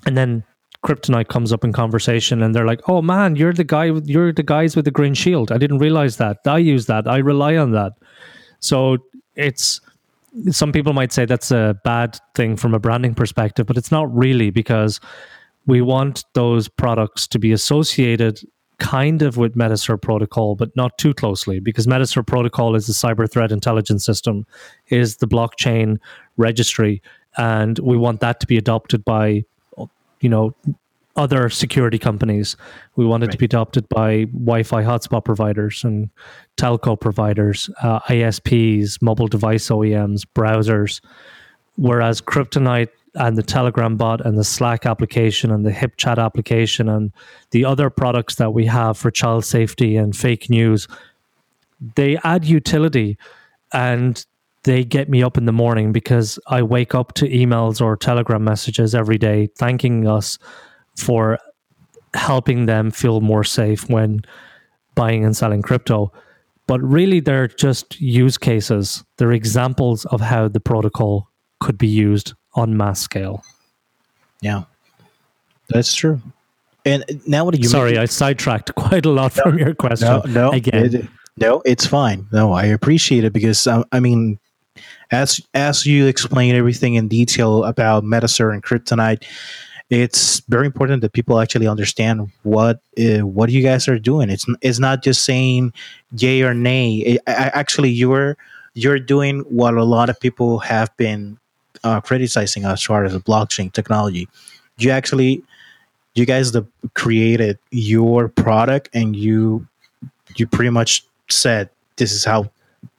[0.07, 0.45] and then
[0.85, 4.45] cryptonite comes up in conversation and they're like oh man you're the guy you're the
[4.45, 7.73] guys with the green shield i didn't realize that i use that i rely on
[7.73, 7.95] that
[8.61, 8.97] so
[9.35, 9.81] it's
[10.51, 14.15] some people might say that's a bad thing from a branding perspective but it's not
[14.15, 15.01] really because
[15.67, 18.41] we want those products to be associated
[18.79, 23.31] kind of with Metacert protocol, but not too closely because Metacert protocol is the cyber
[23.31, 24.47] threat intelligence system,
[24.89, 25.99] is the blockchain
[26.37, 27.03] registry,
[27.37, 29.45] and we want that to be adopted by,
[30.21, 30.55] you know,
[31.19, 32.57] other security companies.
[32.97, 33.33] We want it right.
[33.33, 36.09] to be adopted by Wi-Fi hotspot providers and
[36.57, 41.01] telco providers, uh, ISPs, mobile device OEMs, browsers.
[41.77, 47.13] Whereas Cryptonite and the Telegram bot and the Slack application and the HipChat application and
[47.51, 50.87] the other products that we have for child safety and fake news,
[51.97, 53.19] they add utility
[53.73, 54.25] and
[54.65, 58.45] they get me up in the morning because I wake up to emails or Telegram
[58.45, 60.39] messages every day thanking us
[60.99, 61.39] for
[62.15, 64.21] helping them feel more safe when
[64.95, 66.13] buying and selling crypto.
[66.67, 69.03] But really, they're just use cases.
[69.17, 71.29] They're examples of how the protocol
[71.61, 73.43] could be used on mass scale.
[74.43, 74.65] Yeah,
[75.71, 76.21] that's true.
[76.85, 77.69] And now, what do you?
[77.69, 80.09] Sorry, I sidetracked quite a lot no, from your question.
[80.09, 82.27] No, no, again, it, no, it's fine.
[82.33, 84.39] No, I appreciate it because uh, I mean,
[85.11, 89.25] as as you explain everything in detail about Metacert and Cryptonite,
[89.91, 94.29] it's very important that people actually understand what uh, what you guys are doing.
[94.29, 95.73] It's it's not just saying
[96.17, 96.97] yay or nay.
[96.97, 98.37] It, I, actually, you're
[98.75, 101.39] you're doing what a lot of people have been
[101.85, 104.29] uh, criticizing as far as blockchain technology.
[104.77, 105.43] You actually,
[106.15, 109.67] you guys the, created your product, and you
[110.37, 112.51] you pretty much said this is how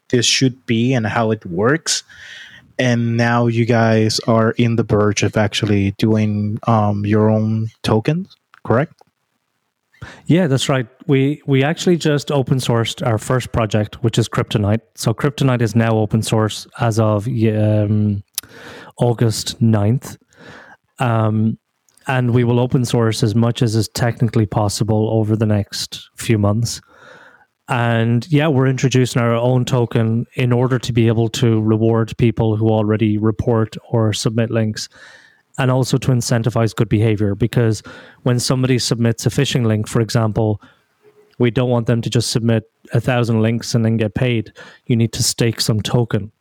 [0.10, 2.04] this should be and how it works.
[2.80, 8.36] And now you guys are in the verge of actually doing um, your own tokens,
[8.66, 8.94] correct?
[10.28, 10.88] Yeah, that's right.
[11.08, 14.80] We we actually just open sourced our first project, which is Cryptonite.
[14.96, 18.24] So Cryptonite is now open source as of um,
[18.98, 20.18] August 9th.
[21.00, 21.58] Um,
[22.08, 26.38] and we will open source as much as is technically possible over the next few
[26.38, 26.82] months.
[27.70, 32.56] And yeah, we're introducing our own token in order to be able to reward people
[32.56, 34.90] who already report or submit links
[35.60, 37.36] and also to incentivize good behavior.
[37.36, 37.84] Because
[38.24, 40.60] when somebody submits a phishing link, for example,
[41.38, 44.52] we don't want them to just submit a thousand links and then get paid.
[44.88, 46.32] You need to stake some token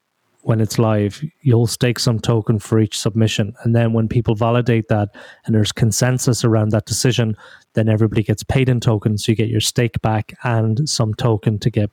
[0.49, 3.55] when it's live, you'll stake some token for each submission.
[3.63, 7.37] And then when people validate that and there's consensus around that decision,
[7.75, 9.27] then everybody gets paid in tokens.
[9.27, 11.91] So you get your stake back and some token to get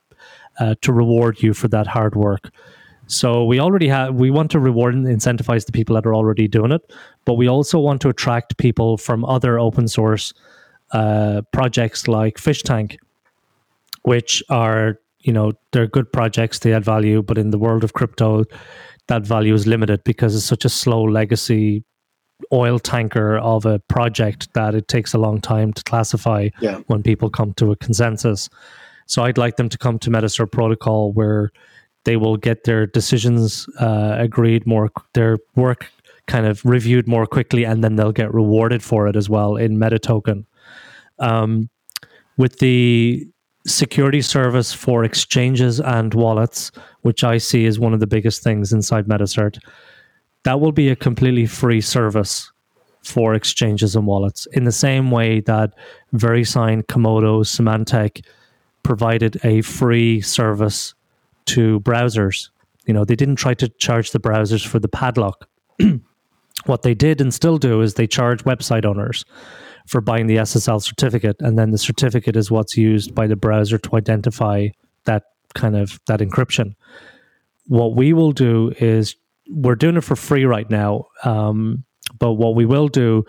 [0.58, 2.50] uh, to reward you for that hard work.
[3.08, 6.48] So we already have we want to reward and incentivize the people that are already
[6.48, 6.94] doing it,
[7.26, 10.34] but we also want to attract people from other open source
[10.94, 12.96] uh, projects like PhishTank,
[14.04, 17.94] which are you know they're good projects they add value but in the world of
[17.94, 18.44] crypto
[19.08, 21.84] that value is limited because it's such a slow legacy
[22.54, 26.80] oil tanker of a project that it takes a long time to classify yeah.
[26.88, 28.50] when people come to a consensus
[29.08, 31.52] so i'd like them to come to metacert protocol where
[32.04, 35.92] they will get their decisions uh, agreed more their work
[36.28, 39.78] kind of reviewed more quickly and then they'll get rewarded for it as well in
[39.78, 40.46] metatoken
[41.20, 41.70] um,
[42.38, 43.28] with the
[43.66, 48.72] security service for exchanges and wallets, which I see is one of the biggest things
[48.72, 49.58] inside Metacert.
[50.44, 52.52] That will be a completely free service
[53.04, 55.74] for exchanges and wallets in the same way that
[56.16, 58.24] VeriSign, Comodo, Symantec
[58.84, 60.94] provided a free service
[61.46, 62.50] to browsers.
[62.86, 65.48] You know, they didn't try to charge the browsers for the padlock.
[66.66, 69.26] what they did and still do is they charge website owners
[69.86, 73.78] for buying the SSL certificate, and then the certificate is what's used by the browser
[73.78, 74.68] to identify
[75.06, 75.24] that
[75.54, 76.76] kind of that encryption.
[77.68, 79.16] What we will do is
[79.50, 81.84] we're doing it for free right now, um,
[82.20, 83.26] but what we will do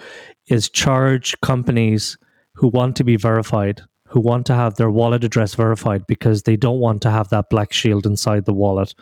[0.48, 2.16] is charge companies
[2.54, 6.56] who want to be verified, who want to have their wallet address verified because they
[6.56, 8.94] don't want to have that black shield inside the wallet.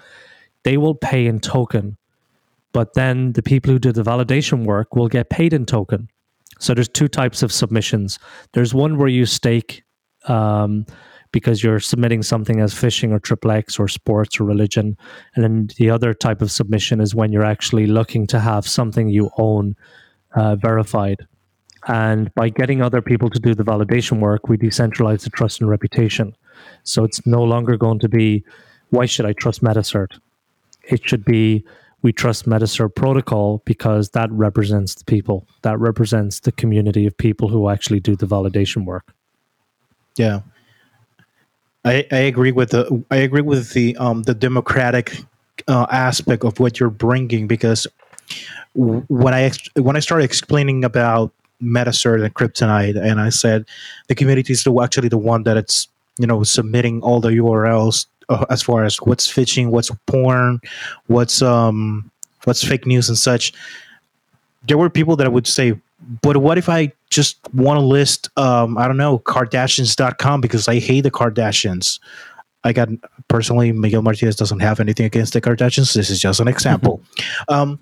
[0.64, 1.96] They will pay in token,
[2.72, 6.08] but then the people who do the validation work will get paid in token.
[6.58, 8.18] So there's two types of submissions.
[8.52, 9.82] There's one where you stake
[10.26, 10.86] um,
[11.32, 14.96] because you're submitting something as fishing or triple X or sports or religion,
[15.34, 19.08] and then the other type of submission is when you're actually looking to have something
[19.08, 19.74] you own
[20.34, 21.26] uh, verified.
[21.86, 25.68] And by getting other people to do the validation work, we decentralize the trust and
[25.68, 26.34] reputation.
[26.84, 28.44] So it's no longer going to be,
[28.90, 30.18] why should I trust Metacert?
[30.84, 31.64] It should be,
[32.04, 37.48] we trust Metacert protocol because that represents the people, that represents the community of people
[37.48, 39.14] who actually do the validation work.
[40.16, 40.42] Yeah.
[41.82, 45.16] I, I agree with the I agree with the um the democratic
[45.66, 47.86] uh, aspect of what you're bringing because
[48.74, 51.32] when I when I started explaining about
[51.62, 53.64] Metacert and Cryptonite, and I said
[54.08, 55.88] the community is the, actually the one that it's
[56.18, 60.60] you know submitting all the URLs uh, as far as what's phishing, what's porn,
[61.06, 62.10] what's um
[62.44, 63.52] what's fake news and such.
[64.66, 65.78] There were people that would say,
[66.22, 70.78] but what if I just want to list um I don't know Kardashians.com because I
[70.78, 71.98] hate the Kardashians.
[72.66, 72.88] I got
[73.28, 75.92] personally, Miguel Martinez doesn't have anything against the Kardashians.
[75.92, 77.02] This is just an example.
[77.48, 77.78] um,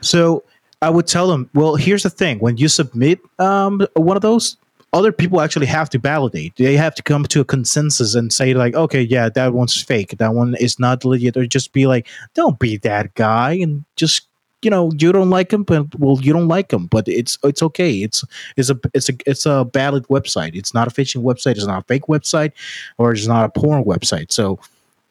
[0.00, 0.44] so
[0.82, 4.56] I would tell them, well, here's the thing: when you submit um, one of those,
[4.92, 6.56] other people actually have to validate.
[6.56, 10.16] They have to come to a consensus and say, like, okay, yeah, that one's fake.
[10.18, 11.36] That one is not legit.
[11.36, 14.26] Or just be like, don't be that guy, and just
[14.62, 17.62] you know you don't like him but well you don't like him but it's it's
[17.62, 18.22] okay it's
[18.58, 21.82] it's a it's a it's a valid website it's not a phishing website it's not
[21.82, 22.52] a fake website
[22.98, 24.58] or it's not a porn website so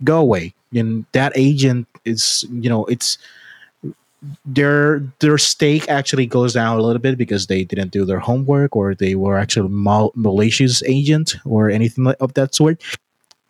[0.04, 3.18] go away and that agent is you know it's
[4.46, 8.76] their their stake actually goes down a little bit because they didn't do their homework
[8.76, 12.82] or they were actually mal- malicious agent or anything of that sort.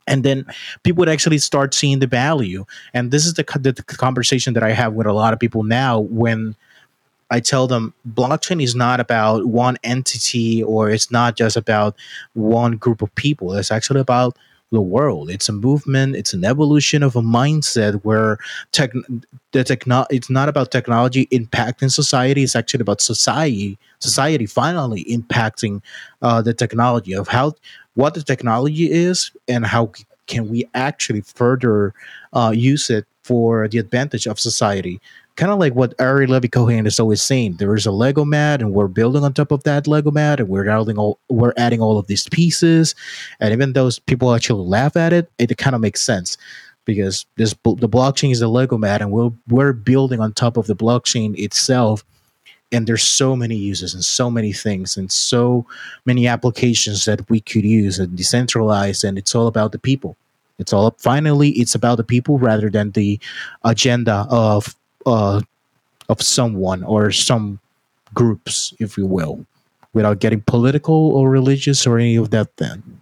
[0.07, 0.45] And then
[0.83, 2.65] people would actually start seeing the value.
[2.93, 5.63] And this is the, the, the conversation that i have with a lot of people
[5.63, 6.55] now when
[7.31, 11.95] i tell them blockchain is not about one entity or it's not just about
[12.33, 13.53] one group of people.
[13.53, 14.37] It's actually about
[14.71, 18.37] the world it's a movement it's an evolution of a mindset where
[18.71, 18.91] tech
[19.51, 25.81] the techno it's not about technology impacting society it's actually about society society finally impacting
[26.21, 27.53] uh, the technology of how
[27.95, 29.91] what the technology is and how
[30.27, 31.93] can we actually further
[32.33, 35.01] uh, use it for the advantage of society.
[35.39, 37.53] Kind of like what Arie Levy-Cohen is always saying.
[37.53, 40.49] There is a Lego mat, and we're building on top of that Lego mat, and
[40.49, 42.93] we're adding all we're adding all of these pieces.
[43.39, 46.37] And even though people actually laugh at it, it kind of makes sense
[46.83, 50.67] because this the blockchain is the Lego mat, and we're we're building on top of
[50.67, 52.03] the blockchain itself
[52.73, 55.65] and there's so many uses and so many things and so
[56.05, 59.05] many applications that we could use and decentralize.
[59.07, 60.17] and it's all about the people
[60.59, 63.19] it's all finally it's about the people rather than the
[63.63, 64.75] agenda of
[65.09, 65.41] uh
[66.07, 67.59] of someone or some
[68.13, 69.45] groups if you will
[69.93, 73.01] without getting political or religious or any of that then.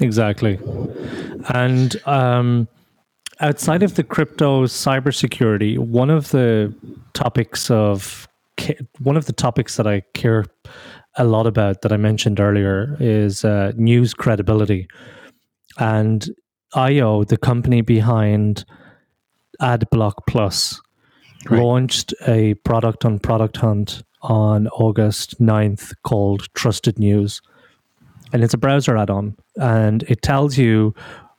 [0.00, 0.58] Exactly.
[1.48, 2.68] And um
[3.40, 6.72] outside of the crypto cybersecurity, one of the
[7.12, 8.28] topics of
[9.00, 10.44] one of the topics that I care
[11.16, 14.86] a lot about that I mentioned earlier is uh, news credibility,
[15.78, 16.28] and
[16.74, 18.64] eyeo, the company behind
[19.60, 20.80] AdBlock Plus,
[21.48, 21.60] right.
[21.60, 27.40] launched a product on Product Hunt on August 9th called Trusted News.
[28.32, 30.94] And it's a browser add on, and it tells you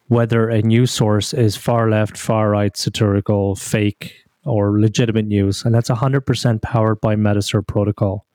[0.07, 4.13] whether a news source is far left, far right, satirical, fake,
[4.45, 5.65] or legitimate news.
[5.65, 8.25] And that's 100% powered by Metacert protocol.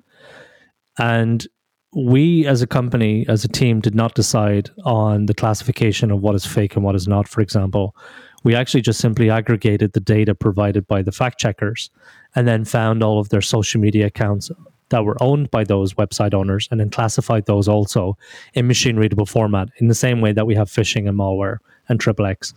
[0.99, 1.47] And
[1.95, 6.35] we as a company, as a team, did not decide on the classification of what
[6.35, 7.97] is fake and what is not, for example.
[8.43, 11.90] We actually just simply aggregated the data provided by the fact checkers
[12.34, 14.51] and then found all of their social media accounts
[14.88, 18.16] that were owned by those website owners and then classified those also
[18.55, 21.99] in machine readable format in the same way that we have phishing and malware and
[21.99, 22.53] triple X.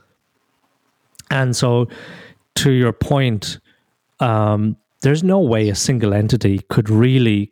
[1.31, 1.87] And so,
[2.55, 3.59] to your point,
[4.19, 7.51] um, there's no way a single entity could really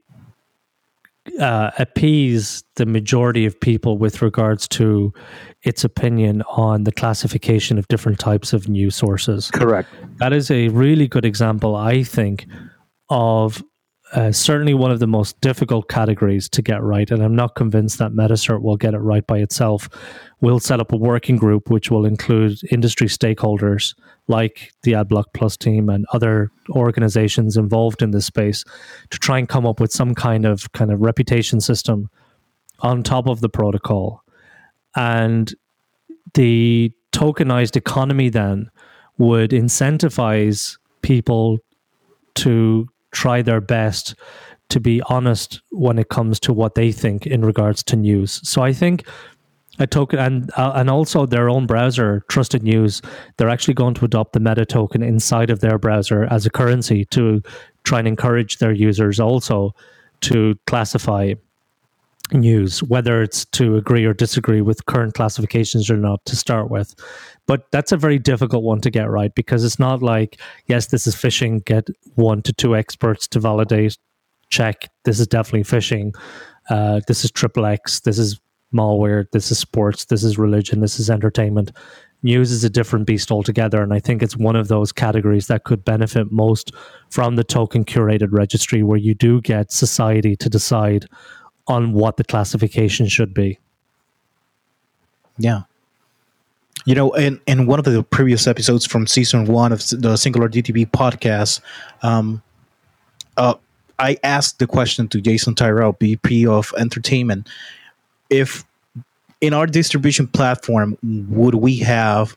[1.40, 5.14] uh, appease the majority of people with regards to
[5.64, 9.50] its opinion on the classification of different types of news sources.
[9.52, 9.90] Correct.
[10.18, 12.46] That is a really good example, I think,
[13.10, 13.64] of
[14.14, 17.10] uh, certainly one of the most difficult categories to get right.
[17.10, 19.90] And I'm not convinced that Metacert will get it right by itself.
[20.40, 23.96] We'll set up a working group which will include industry stakeholders
[24.28, 28.64] like the AdBlock Plus team and other organizations involved in this space
[29.10, 32.10] to try and come up with some kind of kind of reputation system
[32.80, 34.23] on top of the protocol.
[34.96, 35.54] And
[36.34, 38.70] the tokenized economy then
[39.18, 41.60] would incentivize people
[42.36, 44.16] to try their best
[44.70, 48.42] to be honest when it comes to what they think in regards to news.
[48.44, 49.08] So I think
[49.78, 53.02] a token and uh, and also their own browser, Trusted News,
[53.38, 57.06] they're actually going to adopt the meta token inside of their browser as a currency
[57.06, 57.42] to
[57.84, 59.76] try and encourage their users also
[60.22, 61.34] to classify
[62.32, 66.96] news, whether it's to agree or disagree with current classifications or not to start with.
[67.48, 71.06] But that's a very difficult one to get right because it's not like, yes, this
[71.06, 73.98] is phishing, get one to two experts to validate,
[74.50, 76.16] check, this is definitely phishing,
[76.70, 78.40] uh, this is triple X, this is
[78.74, 81.72] malware, this is sports, this is religion, this is entertainment.
[82.26, 83.84] News is a different beast altogether.
[83.84, 86.72] And I think it's one of those categories that could benefit most
[87.10, 91.06] from the token curated registry, where you do get society to decide
[91.68, 93.60] on what the classification should be.
[95.38, 95.62] Yeah.
[96.86, 100.50] You know, in, in one of the previous episodes from season one of the Singular
[100.50, 101.62] DTV podcast,
[102.02, 102.42] um,
[103.38, 103.56] uh,
[104.00, 107.48] I asked the question to Jason Tyrell, VP of Entertainment,
[108.30, 108.66] if
[109.40, 110.98] in our distribution platform
[111.30, 112.36] would we have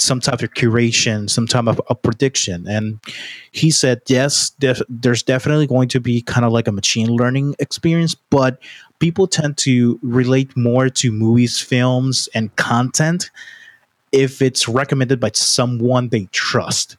[0.00, 2.66] some type of curation, some type of a prediction.
[2.66, 2.98] And
[3.52, 7.54] he said, yes, def- there's definitely going to be kind of like a machine learning
[7.58, 8.60] experience, but
[8.98, 13.30] people tend to relate more to movies, films, and content
[14.12, 16.96] if it's recommended by someone they trust.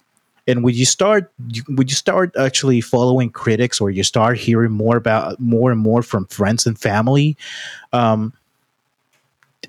[0.48, 1.32] And when you start,
[1.68, 6.02] when you start actually following critics, or you start hearing more about more and more
[6.02, 7.38] from friends and family,
[7.94, 8.34] um,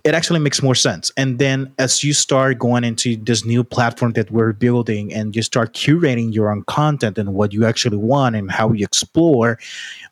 [0.04, 1.12] it actually makes more sense.
[1.16, 5.42] And then as you start going into this new platform that we're building and you
[5.42, 9.58] start curating your own content and what you actually want and how you explore,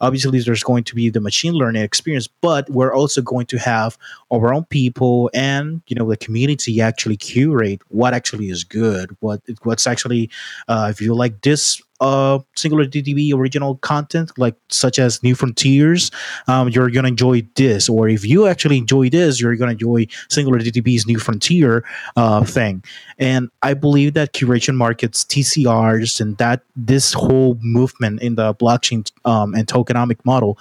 [0.01, 3.99] obviously there's going to be the machine learning experience, but we're also going to have
[4.31, 9.41] our own people and you know the community actually curate what actually is good, what
[9.62, 10.31] what's actually
[10.68, 16.11] uh, if you like this uh, singular DTV original content, like such as New Frontiers,
[16.48, 17.88] um, you're gonna enjoy this.
[17.88, 21.84] Or if you actually enjoy this, you're gonna enjoy singular DTV's New Frontier
[22.16, 22.82] uh, thing.
[23.18, 29.11] And I believe that curation markets, TCRs, and that this whole movement in the blockchain
[29.24, 30.59] um, and tokenomic model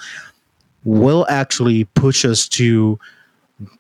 [0.84, 3.00] will actually push us to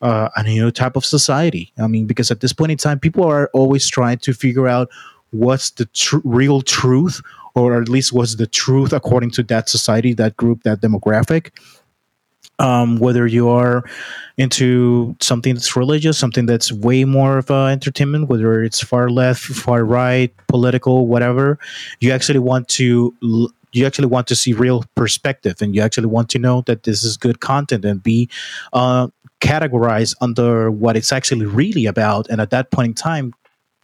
[0.01, 1.71] uh, a new type of society.
[1.77, 4.89] I mean, because at this point in time, people are always trying to figure out
[5.31, 7.21] what's the tr- real truth
[7.55, 11.51] or at least was the truth according to that society, that group, that demographic.
[12.59, 13.85] Um, whether you are
[14.37, 19.41] into something that's religious, something that's way more of uh, entertainment, whether it's far left,
[19.41, 21.57] far right, political, whatever,
[22.01, 23.15] you actually want to
[23.71, 27.03] you actually want to see real perspective, and you actually want to know that this
[27.03, 28.29] is good content and be
[28.73, 29.07] uh,
[29.41, 32.27] categorized under what it's actually really about.
[32.29, 33.33] And at that point in time,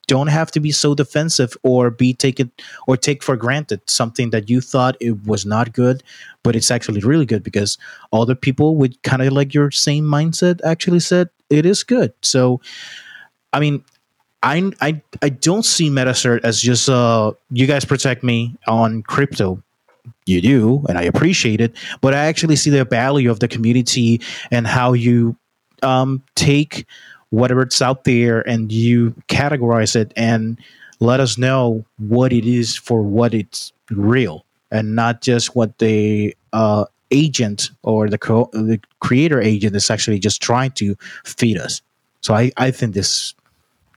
[0.08, 2.52] don't have to be so defensive or be taken
[2.88, 6.04] or take for granted something that you thought it was not good
[6.44, 7.78] but it's actually really good because
[8.14, 12.14] other people with kind of like your same mindset actually said it is good.
[12.22, 12.62] So
[13.54, 13.84] i mean
[14.44, 19.62] i i, I don't see metacert as just uh you guys protect me on crypto.
[20.28, 24.22] You do and i appreciate it but i actually see the value of the community
[24.52, 25.36] and how you
[25.82, 26.86] um take
[27.30, 30.58] whatever it's out there and you categorize it and
[31.00, 36.36] let us know what it is for what it's real and not just what the
[36.54, 41.82] uh, agent or the, co- the creator agent is actually just trying to feed us.
[42.22, 43.34] So I, I think this,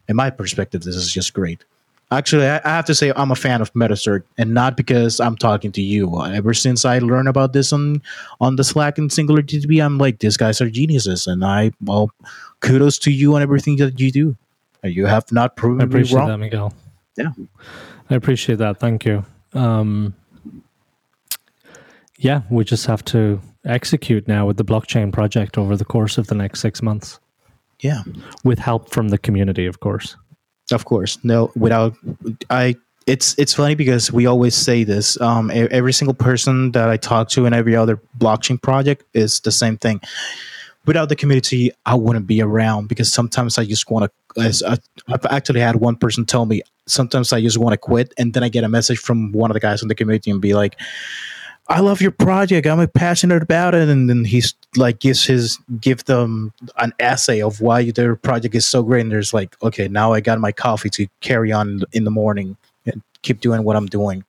[0.08, 1.64] in my perspective, this is just great.
[2.10, 5.36] Actually, I, I have to say I'm a fan of Metacert, and not because I'm
[5.36, 6.24] talking to you.
[6.24, 8.02] Ever since I learned about this on
[8.40, 12.10] on the Slack and Singular DTV, I'm like, these guys are geniuses, and I well,
[12.60, 14.36] kudos to you on everything that you do.
[14.82, 16.28] You have not proven I appreciate me wrong.
[16.28, 16.72] that, Miguel.
[17.16, 17.32] Yeah,
[18.08, 18.78] I appreciate that.
[18.78, 19.24] Thank you.
[19.52, 20.14] Um,
[22.16, 26.28] yeah, we just have to execute now with the blockchain project over the course of
[26.28, 27.20] the next six months.
[27.80, 28.02] Yeah,
[28.44, 30.16] with help from the community, of course.
[30.72, 31.50] Of course, no.
[31.56, 31.94] Without
[32.50, 35.20] I, it's it's funny because we always say this.
[35.20, 39.50] Um, every single person that I talk to in every other blockchain project is the
[39.50, 40.00] same thing.
[40.84, 44.80] Without the community, I wouldn't be around because sometimes I just want to.
[45.08, 48.42] I've actually had one person tell me sometimes I just want to quit, and then
[48.42, 50.78] I get a message from one of the guys in the community and be like,
[51.70, 52.66] I love your project.
[52.66, 53.88] I'm passionate about it.
[53.88, 58.66] And then he's like gives his give them an essay of why their project is
[58.66, 59.02] so great.
[59.02, 62.56] And there's like, okay, now I got my coffee to carry on in the morning
[62.86, 64.24] and keep doing what I'm doing.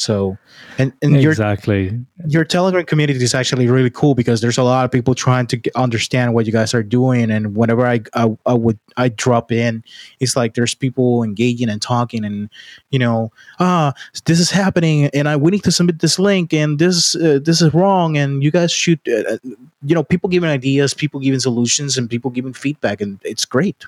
[0.00, 0.38] So,
[0.78, 4.86] and, and exactly your, your Telegram community is actually really cool because there's a lot
[4.86, 7.30] of people trying to understand what you guys are doing.
[7.30, 9.84] And whenever I, I, I would, I drop in,
[10.18, 12.48] it's like there's people engaging and talking and,
[12.88, 13.92] you know, ah,
[14.24, 17.60] this is happening and I, we need to submit this link and this, uh, this
[17.60, 18.16] is wrong.
[18.16, 19.36] And you guys should, uh,
[19.82, 23.02] you know, people giving ideas, people giving solutions and people giving feedback.
[23.02, 23.84] And it's great.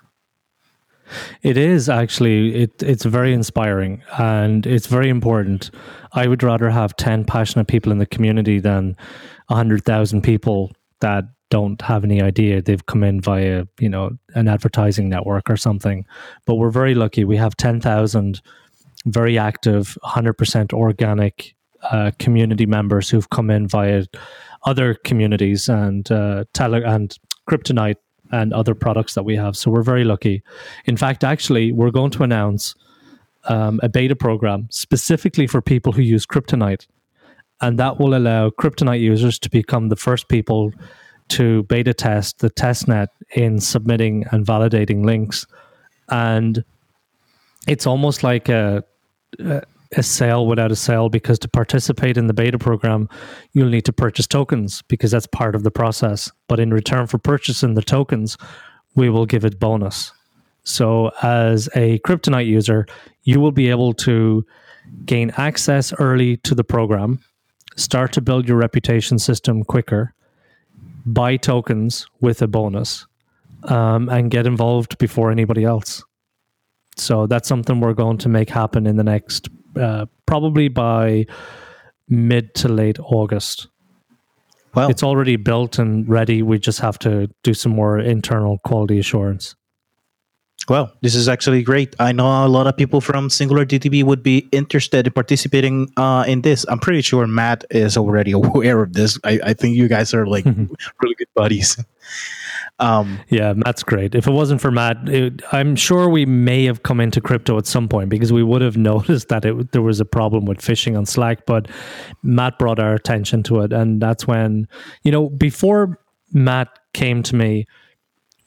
[1.43, 5.71] It is actually it it's very inspiring and it's very important.
[6.13, 8.97] I would rather have 10 passionate people in the community than
[9.49, 12.63] 100,000 people that don't have any idea.
[12.63, 16.07] They've come in via, you know, an advertising network or something.
[16.47, 17.25] But we're very lucky.
[17.25, 18.41] We have 10,000
[19.05, 24.05] very active, 100% organic uh, community members who've come in via
[24.65, 27.19] other communities and uh, tele- and
[27.51, 27.97] Cryptonite
[28.33, 29.57] and other products that we have.
[29.57, 30.43] So we're very lucky.
[30.87, 32.75] In fact, actually, we're going to announce
[33.45, 36.87] um, a beta program specifically for people who use Cryptonite.
[37.61, 40.73] And that will allow Cryptonite users to become the first people
[41.29, 45.47] to beta test the testnet in submitting and validating links.
[46.09, 46.65] And
[47.69, 48.83] it's almost like a,
[49.39, 49.63] a,
[49.97, 53.09] a sale without a sale because to participate in the beta program,
[53.53, 56.31] you'll need to purchase tokens because that's part of the process.
[56.49, 58.37] But in return for purchasing the tokens,
[58.95, 60.13] we will give it bonus.
[60.65, 62.87] So, as a Cryptonite user,
[63.25, 64.47] you will be able to
[65.05, 67.21] gain access early to the program,
[67.77, 70.15] start to build your reputation system quicker,
[71.05, 73.07] buy tokens with a bonus,
[73.65, 76.05] um, and get involved before anybody else.
[76.97, 81.27] So, that's something we're going to make happen in the next, uh, probably by
[82.09, 83.69] mid to late August.
[84.75, 86.43] Well, It's already built and ready.
[86.43, 89.55] We just have to do some more internal quality assurance.
[90.69, 91.95] Well, this is actually great.
[91.99, 96.25] I know a lot of people from Singular DTV would be interested in participating uh,
[96.27, 96.65] in this.
[96.69, 99.19] I'm pretty sure Matt is already aware of this.
[99.25, 100.45] I, I think you guys are like
[101.03, 101.83] really good buddies.
[102.83, 104.15] Um, Yeah, Matt's great.
[104.15, 107.67] If it wasn't for Matt, it, I'm sure we may have come into crypto at
[107.67, 110.99] some point because we would have noticed that it, there was a problem with phishing
[110.99, 111.47] on Slack.
[111.47, 111.69] But
[112.25, 114.67] Matt brought our attention to it, and that's when
[115.05, 115.99] you know before
[116.33, 117.67] Matt came to me,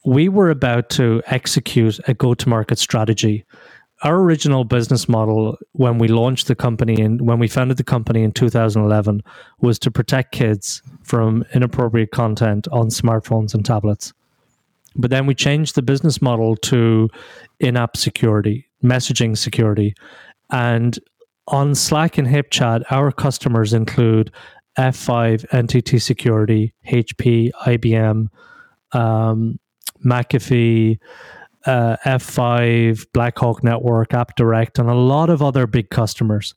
[0.04, 3.44] we were about to execute a go-to-market strategy.
[4.02, 8.22] Our original business model when we launched the company and when we founded the company
[8.22, 9.22] in 2011
[9.60, 14.12] was to protect kids from inappropriate content on smartphones and tablets.
[14.96, 17.08] But then we changed the business model to
[17.60, 19.94] in app security, messaging security.
[20.50, 20.98] And
[21.48, 24.32] on Slack and HipChat, our customers include
[24.78, 28.26] F5, NTT Security, HP, IBM,
[28.92, 29.58] um,
[30.04, 30.98] McAfee,
[31.64, 36.54] uh, F5, Blackhawk Network, AppDirect, and a lot of other big customers.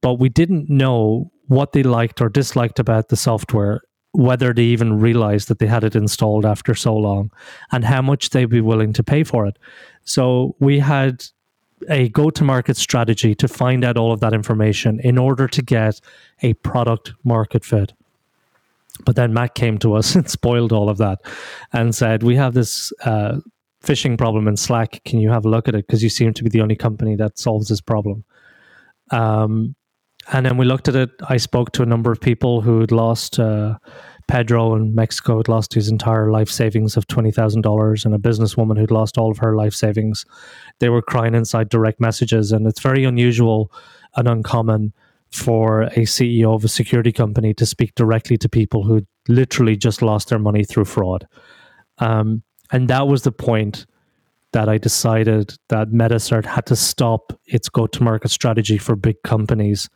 [0.00, 3.82] But we didn't know what they liked or disliked about the software,
[4.12, 7.30] whether they even realized that they had it installed after so long,
[7.72, 9.58] and how much they'd be willing to pay for it.
[10.04, 11.24] So we had
[11.88, 15.62] a go to market strategy to find out all of that information in order to
[15.62, 16.00] get
[16.42, 17.92] a product market fit.
[19.04, 21.20] But then Matt came to us and spoiled all of that
[21.72, 23.40] and said, We have this uh,
[23.82, 25.02] phishing problem in Slack.
[25.04, 25.86] Can you have a look at it?
[25.86, 28.24] Because you seem to be the only company that solves this problem.
[29.10, 29.74] Um,
[30.32, 31.10] and then we looked at it.
[31.28, 33.38] I spoke to a number of people who had lost.
[33.38, 33.78] Uh,
[34.28, 38.92] Pedro in Mexico had lost his entire life savings of $20,000, and a businesswoman who'd
[38.92, 40.24] lost all of her life savings.
[40.78, 43.72] They were crying inside direct messages, and it's very unusual
[44.16, 44.92] and uncommon
[45.32, 50.00] for a CEO of a security company to speak directly to people who literally just
[50.00, 51.26] lost their money through fraud.
[51.98, 53.86] Um, and that was the point
[54.52, 59.16] that I decided that Metacert had to stop its go to market strategy for big
[59.24, 59.88] companies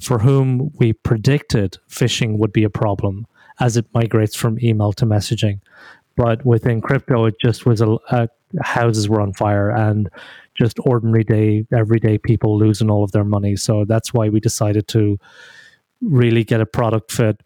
[0.00, 3.26] for whom we predicted phishing would be a problem
[3.60, 5.60] as it migrates from email to messaging.
[6.16, 8.28] But within crypto, it just was a, a
[8.60, 10.10] houses were on fire and
[10.54, 13.56] just ordinary day, everyday people losing all of their money.
[13.56, 15.18] So that's why we decided to
[16.02, 17.40] really get a product fit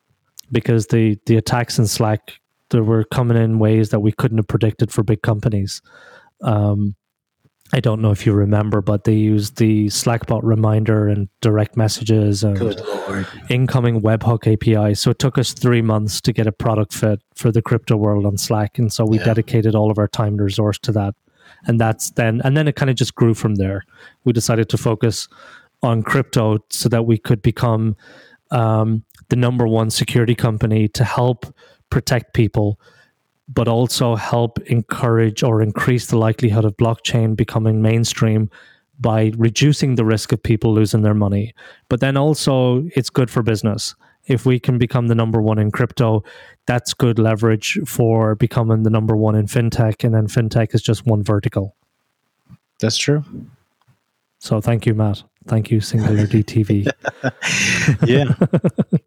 [0.51, 2.40] because the the attacks in Slack
[2.70, 5.82] they were coming in ways that we couldn't have predicted for big companies.
[6.42, 6.97] Um,
[7.72, 12.44] I don't know if you remember, but they used the Slackbot reminder and direct messages
[12.44, 12.56] and
[13.50, 14.94] incoming webhook API.
[14.94, 18.24] So it took us three months to get a product fit for the crypto world
[18.24, 19.24] on Slack, and so we Yeah.
[19.24, 21.14] dedicated all of our time and resource to that.
[21.66, 23.82] And that's then, and then it kind of just grew from there.
[24.24, 25.28] We decided to focus
[25.82, 27.96] on crypto so that we could become
[28.52, 31.46] um, the number one security company to help
[31.90, 32.78] protect people
[33.49, 38.51] but also help encourage or increase the likelihood of blockchain becoming mainstream
[38.99, 41.55] by reducing the risk of people losing their money.
[41.88, 43.94] But then also, it's good for business.
[44.26, 46.24] If we can become the number one in crypto,
[46.66, 50.03] that's good leverage for becoming the number one in fintech.
[50.03, 51.76] And then fintech is just one vertical.
[52.80, 53.24] that's true.
[54.38, 55.22] So thank you, Matt.
[55.47, 56.90] Thank you, Singular DTV.
[58.07, 58.34] yeah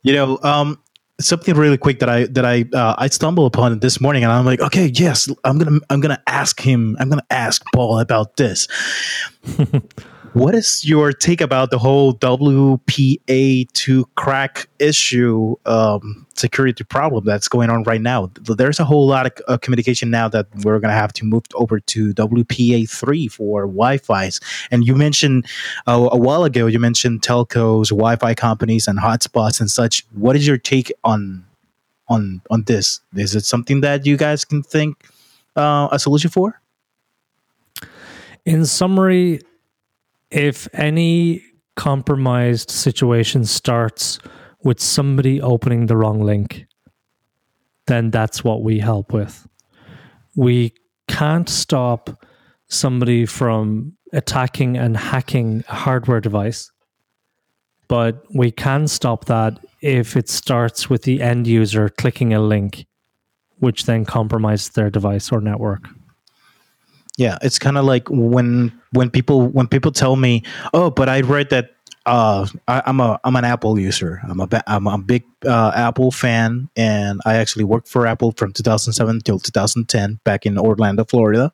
[0.03, 0.79] you know um
[1.19, 4.45] something really quick that i that i uh, i stumbled upon this morning and i'm
[4.45, 8.67] like okay yes i'm gonna i'm gonna ask him i'm gonna ask paul about this
[10.33, 17.69] what is your take about the whole WPA2 crack issue um, security problem that's going
[17.69, 18.31] on right now?
[18.41, 21.43] There's a whole lot of uh, communication now that we're going to have to move
[21.55, 24.39] over to WPA3 for Wi-Fi's.
[24.71, 25.47] And you mentioned
[25.87, 30.05] uh, a while ago, you mentioned telcos, Wi-Fi companies, and hotspots and such.
[30.13, 31.45] What is your take on
[32.07, 33.01] on on this?
[33.15, 35.05] Is it something that you guys can think
[35.55, 36.61] uh, a solution for?
[38.45, 39.41] In summary,
[40.31, 41.43] if any
[41.75, 44.19] compromised situation starts
[44.63, 46.65] with somebody opening the wrong link,
[47.87, 49.47] then that's what we help with.
[50.35, 50.73] We
[51.07, 52.23] can't stop
[52.67, 56.71] somebody from attacking and hacking a hardware device,
[57.87, 62.85] but we can stop that if it starts with the end user clicking a link,
[63.57, 65.87] which then compromises their device or network.
[67.19, 70.41] Yeah, it's kind of like when when people when people tell me,
[70.73, 74.21] "Oh, but I read that uh, I, am a I'm an Apple user.
[74.23, 78.53] I'm a I'm a big uh, Apple fan, and I actually worked for Apple from
[78.53, 81.51] 2007 till 2010 back in Orlando, Florida.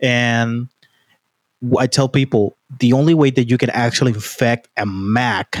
[0.00, 0.70] And
[1.78, 5.58] I tell people the only way that you can actually infect a Mac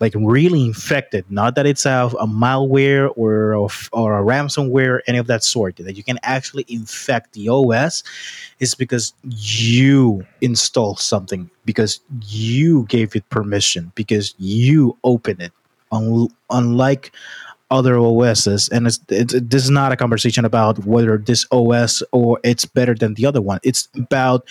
[0.00, 1.24] like really infected.
[1.30, 5.76] Not that it's a, a malware or a, or a ransomware, any of that sort.
[5.76, 8.02] That you can actually infect the OS
[8.60, 15.52] is because you install something, because you gave it permission, because you open it.
[15.90, 17.12] Un- unlike
[17.70, 22.38] other OSs, and it's, it's, this is not a conversation about whether this OS or
[22.44, 23.60] it's better than the other one.
[23.62, 24.46] It's about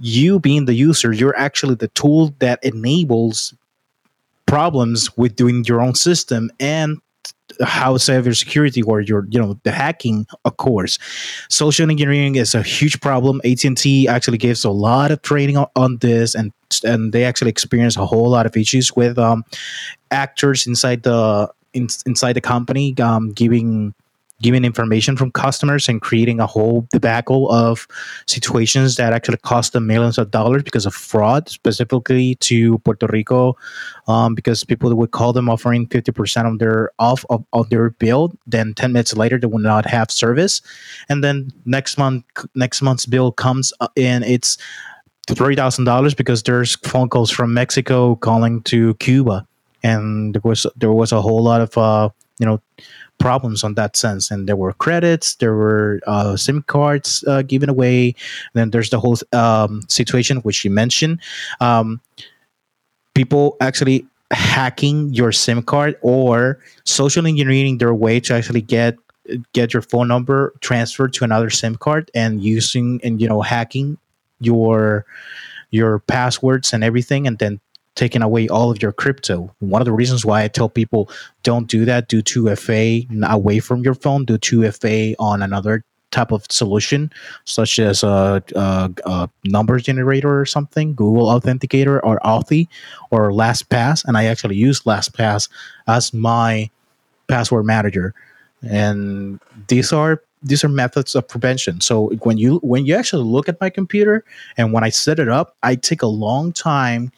[0.00, 1.12] you being the user.
[1.12, 3.54] You're actually the tool that enables
[4.46, 6.98] problems with doing your own system and
[7.62, 10.98] how cybersecurity or your you know the hacking occurs.
[11.48, 13.40] Social engineering is a huge problem.
[13.44, 17.96] At&t actually gives a lot of training on, on this and and they actually experience
[17.96, 19.44] a whole lot of issues with um,
[20.10, 23.94] actors inside the in, inside the company um, giving
[24.44, 27.88] giving information from customers and creating a whole debacle of
[28.26, 33.56] situations that actually cost them millions of dollars because of fraud, specifically to Puerto Rico,
[34.06, 38.34] um, because people would call them offering 50% of their off of, of their bill.
[38.46, 40.60] Then 10 minutes later, they will not have service.
[41.08, 42.24] And then next month,
[42.54, 44.58] next month's bill comes in, it's
[45.26, 49.46] $3,000 because there's phone calls from Mexico calling to Cuba.
[49.82, 52.60] And there was there was a whole lot of uh, you know
[53.18, 54.30] problems on that sense.
[54.30, 58.08] And there were credits, there were uh, SIM cards uh, given away.
[58.08, 61.20] And then there's the whole um, situation which you mentioned.
[61.60, 62.00] Um,
[63.14, 68.96] people actually hacking your SIM card or social engineering their way to actually get
[69.52, 73.96] get your phone number transferred to another SIM card and using and you know hacking
[74.40, 75.06] your
[75.70, 77.60] your passwords and everything and then
[77.94, 79.54] taking away all of your crypto.
[79.60, 81.10] One of the reasons why I tell people
[81.42, 86.46] don't do that, do 2FA away from your phone, do 2FA on another type of
[86.48, 87.12] solution,
[87.44, 92.68] such as a, a, a number generator or something, Google Authenticator or Authy
[93.10, 94.04] or LastPass.
[94.04, 95.48] And I actually use LastPass
[95.86, 96.70] as my
[97.26, 98.14] password manager.
[98.62, 101.80] And these are these are methods of prevention.
[101.80, 104.24] So when you when you actually look at my computer
[104.56, 107.10] and when I set it up, I take a long time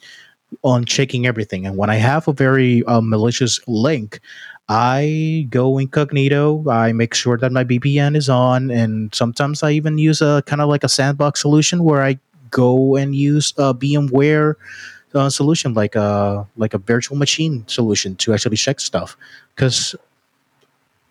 [0.63, 1.65] on checking everything.
[1.65, 4.19] And when I have a very uh, malicious link,
[4.69, 6.69] I go incognito.
[6.69, 10.61] I make sure that my VPN is on, and sometimes I even use a kind
[10.61, 12.19] of like a sandbox solution where I
[12.51, 14.55] go and use a VMware
[15.13, 19.15] uh, solution, like a like a virtual machine solution, to actually check stuff.
[19.55, 19.95] Because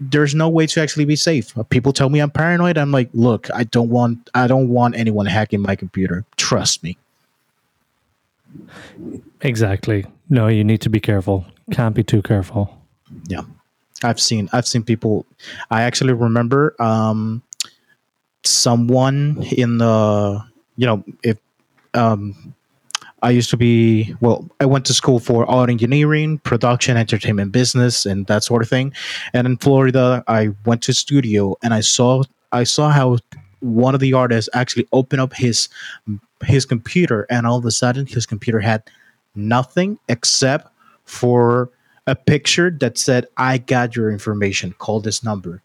[0.01, 1.55] there's no way to actually be safe.
[1.71, 2.77] People tell me I'm paranoid.
[2.77, 6.27] I'm like, look, I don't want I don't want anyone hacking my computer.
[6.37, 6.99] Trust me.
[9.41, 10.07] Exactly.
[10.29, 11.47] No, you need to be careful.
[11.71, 12.77] Can't be too careful.
[13.29, 13.43] Yeah.
[14.03, 15.25] I've seen I've seen people
[15.71, 17.43] I actually remember um
[18.45, 20.45] someone in the
[20.77, 21.39] you know if
[21.95, 22.55] um
[23.23, 28.05] I used to be well I went to school for art engineering, production, entertainment business
[28.05, 28.93] and that sort of thing.
[29.33, 33.19] And in Florida I went to studio and I saw I saw how
[33.61, 35.69] one of the artists actually opened up his
[36.45, 38.83] his computer and all of a sudden his computer had
[39.35, 40.71] nothing except
[41.05, 41.71] for
[42.07, 45.63] a picture that said, I got your information, call this number.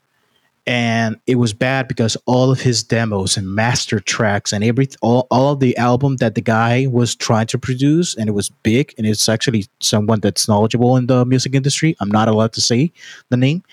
[0.67, 5.25] And it was bad because all of his demos and master tracks and every all,
[5.31, 8.93] all of the album that the guy was trying to produce, and it was big,
[8.97, 11.95] and it's actually someone that's knowledgeable in the music industry.
[11.99, 12.91] I'm not allowed to say
[13.29, 13.63] the name.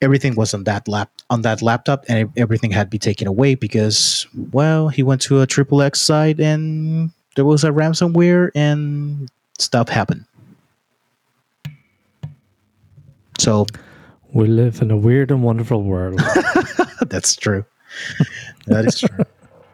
[0.00, 3.54] Everything was on that lap on that laptop, and everything had to be taken away
[3.54, 9.28] because, well, he went to a triple X site and there was a ransomware and
[9.58, 10.24] stuff happened.
[13.38, 13.66] So
[14.32, 16.20] we live in a weird and wonderful world.
[17.06, 17.64] that's true.
[18.66, 19.24] that is true.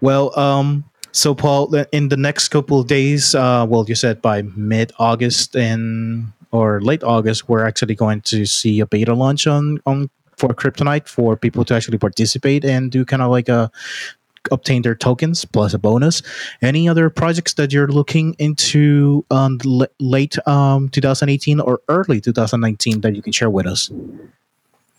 [0.01, 4.43] Well, um, so Paul, in the next couple of days, uh, well, you said by
[4.43, 9.81] mid August and or late August, we're actually going to see a beta launch on
[9.87, 13.71] on for Cryptonite for people to actually participate and do kind of like a
[14.53, 16.23] obtain their tokens plus a bonus.
[16.63, 23.01] Any other projects that you're looking into on um, late um, 2018 or early 2019
[23.01, 23.91] that you can share with us?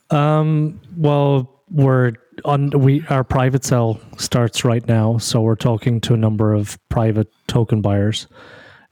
[0.10, 6.14] Um, well, we're on we our private sale starts right now, so we're talking to
[6.14, 8.28] a number of private token buyers.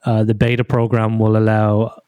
[0.05, 2.02] Uh, the beta program will allow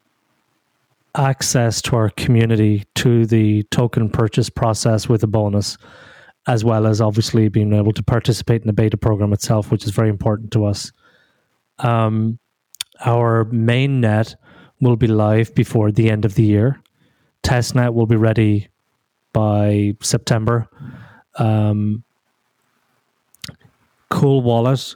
[1.17, 5.77] access to our community to the token purchase process with a bonus,
[6.47, 9.91] as well as obviously being able to participate in the beta program itself, which is
[9.91, 10.91] very important to us.
[11.79, 12.39] Um,
[13.05, 14.35] our main net
[14.81, 16.81] will be live before the end of the year.
[17.43, 18.67] Testnet will be ready
[19.33, 20.67] by September.
[21.37, 22.03] Um,
[24.11, 24.95] CoolWallet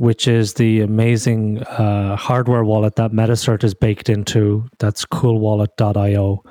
[0.00, 4.66] which is the amazing uh, hardware wallet that Metacert is baked into.
[4.78, 6.42] That's coolwallet.io.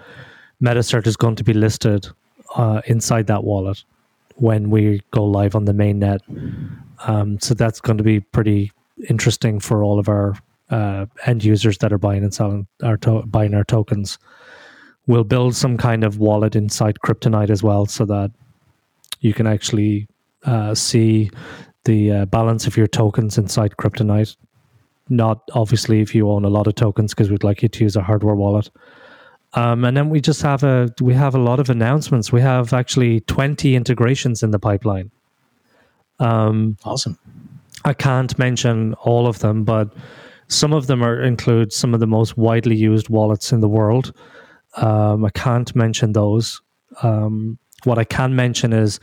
[0.63, 2.07] Metacert is going to be listed
[2.55, 3.83] uh, inside that wallet
[4.35, 6.19] when we go live on the mainnet.
[7.07, 8.71] Um, so that's going to be pretty
[9.09, 10.35] interesting for all of our
[10.69, 14.19] uh, end users that are buying and selling our to- buying our tokens.
[15.07, 18.29] We'll build some kind of wallet inside Cryptonite as well, so that
[19.21, 20.07] you can actually
[20.45, 21.31] uh, see
[21.85, 24.35] the uh, balance of your tokens inside Cryptonite.
[25.09, 27.95] Not obviously if you own a lot of tokens, because we'd like you to use
[27.95, 28.69] a hardware wallet.
[29.53, 32.31] Um, and then we just have a we have a lot of announcements.
[32.31, 35.09] We have actually twenty integrations in the pipeline.
[36.19, 37.17] Um, awesome.
[37.85, 39.91] I can't mention all of them, but
[40.47, 44.13] some of them are include some of the most widely used wallets in the world.
[44.75, 46.61] Um, I can't mention those.
[47.01, 48.99] Um, what I can mention is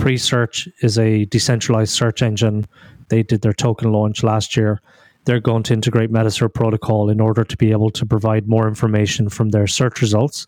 [0.00, 2.66] Presearch is a decentralized search engine.
[3.08, 4.80] They did their token launch last year.
[5.26, 9.28] They're going to integrate Metacert protocol in order to be able to provide more information
[9.28, 10.46] from their search results.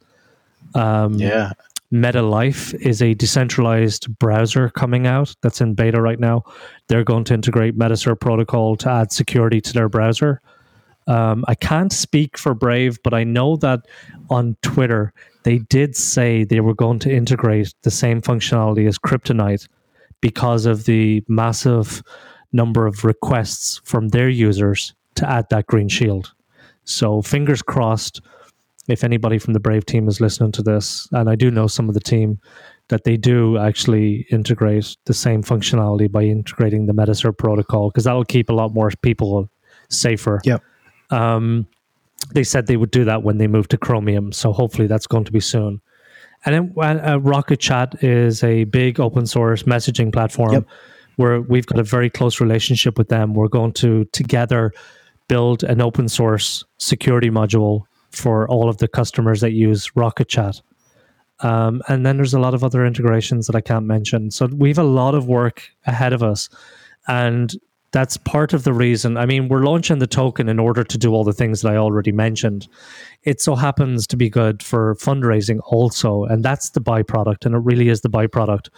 [0.74, 1.52] Um, yeah.
[1.92, 6.44] MetaLife is a decentralized browser coming out that's in beta right now.
[6.88, 10.40] They're going to integrate Metacert protocol to add security to their browser.
[11.06, 13.80] Um, I can't speak for Brave, but I know that
[14.30, 15.12] on Twitter
[15.44, 19.68] they did say they were going to integrate the same functionality as Cryptonite
[20.20, 22.02] because of the massive
[22.52, 26.32] number of requests from their users to add that green shield.
[26.84, 28.20] So fingers crossed
[28.88, 31.88] if anybody from the Brave team is listening to this, and I do know some
[31.88, 32.40] of the team,
[32.88, 38.24] that they do actually integrate the same functionality by integrating the Metacert protocol because that'll
[38.24, 39.48] keep a lot more people
[39.88, 40.40] safer.
[40.44, 40.62] Yep.
[41.10, 41.66] Um,
[42.34, 44.32] they said they would do that when they moved to Chromium.
[44.32, 45.80] So hopefully that's going to be soon.
[46.44, 50.66] And then uh, Rocket Chat is a big open source messaging platform yep.
[51.16, 53.34] where we've got a very close relationship with them.
[53.34, 54.72] We're going to together
[55.28, 60.60] build an open source security module for all of the customers that use Rocket Chat.
[61.40, 64.30] Um, and then there's a lot of other integrations that I can't mention.
[64.30, 66.48] So we have a lot of work ahead of us.
[67.08, 67.52] And
[67.92, 69.18] that's part of the reason.
[69.18, 71.76] I mean, we're launching the token in order to do all the things that I
[71.76, 72.66] already mentioned.
[73.24, 77.58] It so happens to be good for fundraising also, and that's the byproduct, and it
[77.58, 78.70] really is the byproduct.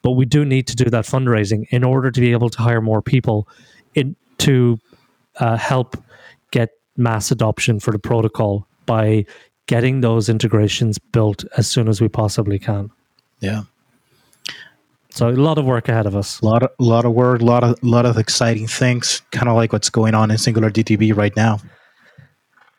[0.00, 2.80] But we do need to do that fundraising in order to be able to hire
[2.80, 3.46] more people
[3.94, 4.78] in to
[5.36, 5.96] uh, help
[6.50, 9.24] get mass adoption for the protocol by
[9.66, 12.90] getting those integrations built as soon as we possibly can.
[13.40, 13.62] Yeah.
[15.14, 16.40] So a lot of work ahead of us.
[16.40, 19.56] A lot of lot of work, a lot of lot of exciting things, kind of
[19.56, 21.58] like what's going on in Singular DTV right now.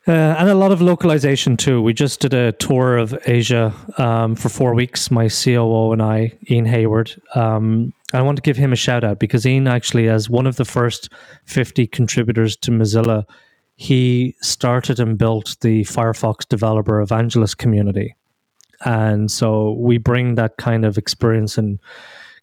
[0.07, 1.79] Uh, and a lot of localization too.
[1.81, 5.11] We just did a tour of Asia um, for four weeks.
[5.11, 7.21] My COO and I, Ian Hayward.
[7.35, 10.55] Um, I want to give him a shout out because Ian actually, as one of
[10.55, 11.09] the first
[11.45, 13.25] fifty contributors to Mozilla,
[13.75, 18.15] he started and built the Firefox developer evangelist community,
[18.85, 21.79] and so we bring that kind of experience and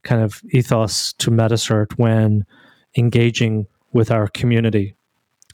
[0.03, 2.45] kind of ethos to Metacert when
[2.97, 4.95] engaging with our community.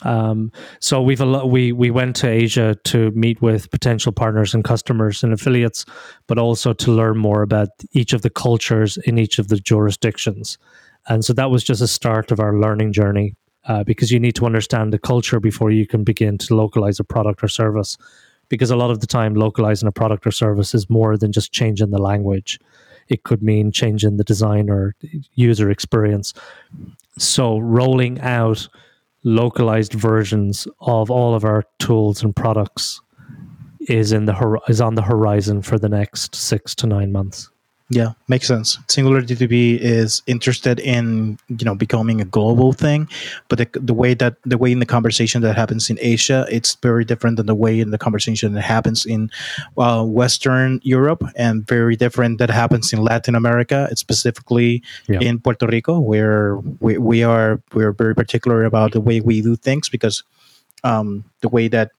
[0.03, 4.53] Um, so we've a lot, we we went to Asia to meet with potential partners
[4.55, 5.87] and customers and affiliates,
[6.27, 10.59] but also to learn more about each of the cultures in each of the jurisdictions.
[11.09, 14.35] And so that was just a start of our learning journey uh, because you need
[14.35, 17.97] to understand the culture before you can begin to localize a product or service.
[18.49, 21.53] Because a lot of the time, localizing a product or service is more than just
[21.53, 22.61] changing the language
[23.09, 24.95] it could mean changing the design or
[25.35, 26.35] user experience.
[27.19, 28.69] So rolling out
[29.25, 33.01] localized versions of all of our tools and products
[33.81, 37.51] is in the is on the horizon for the next six to nine months.
[37.89, 38.79] Yeah, makes sense.
[38.89, 43.09] Singular DTV is interested in you know becoming a global thing,
[43.49, 46.75] but the, the way that the way in the conversation that happens in Asia, it's
[46.83, 49.31] very different than the way in the conversation that happens in
[49.79, 53.87] uh, Western Europe, and very different that happens in Latin America.
[53.91, 55.21] It's specifically Yeah.
[55.21, 59.43] in Puerto Rico, where we, we are we are very particular about the way we
[59.43, 60.25] do things because
[60.83, 61.93] um, the way that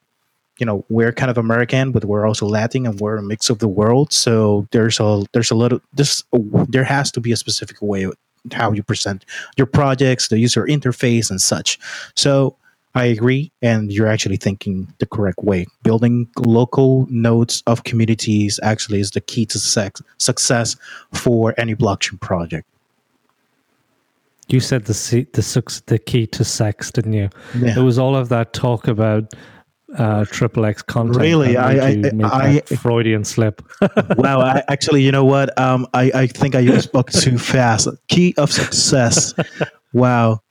[0.59, 3.59] you know we're kind of American, but we're also Latin and we're a mix of
[3.59, 4.11] the world.
[4.11, 6.23] So there's a there's a little this
[6.69, 8.09] there has to be a specific way
[8.53, 9.25] how you present
[9.57, 11.79] your projects, the user interface, and such.
[12.15, 12.55] So
[12.95, 15.67] I agree, and you're actually thinking the correct way.
[15.83, 20.75] Building local nodes of communities actually is the key to sex, success
[21.13, 22.67] for any blockchain project.
[24.47, 24.93] You said the
[25.33, 27.29] the the key to sex, didn't you?
[27.59, 27.77] Yeah.
[27.77, 29.33] It was all of that talk about
[29.95, 31.17] uh, triple X content.
[31.17, 31.55] Really?
[31.57, 33.61] I- I- I- that Freudian slip.
[34.17, 35.57] wow, I, actually, you know what?
[35.59, 37.87] Um, I, I think I spoke too fast.
[38.07, 39.33] Key of success.
[39.93, 40.41] Wow.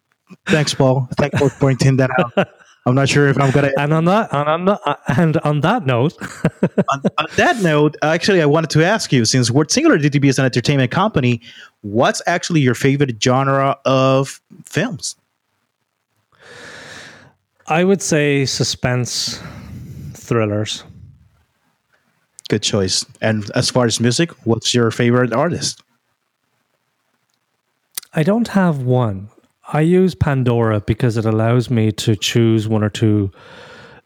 [0.46, 1.08] Thanks, Paul.
[1.18, 2.48] Thanks for pointing that out.
[2.86, 3.72] I'm not sure if I'm gonna.
[3.76, 6.14] and on that, and on that, and on that note,
[6.88, 10.38] on, on that note, actually, I wanted to ask you, since we're Singular DTV is
[10.38, 11.42] an entertainment company,
[11.80, 15.16] what's actually your favorite genre of films?
[17.68, 19.42] I would say suspense
[20.14, 20.84] thrillers.
[22.48, 23.04] Good choice.
[23.20, 25.82] And as far as music, what's your favorite artist?
[28.14, 29.30] I don't have one.
[29.72, 33.32] I use Pandora because it allows me to choose one or two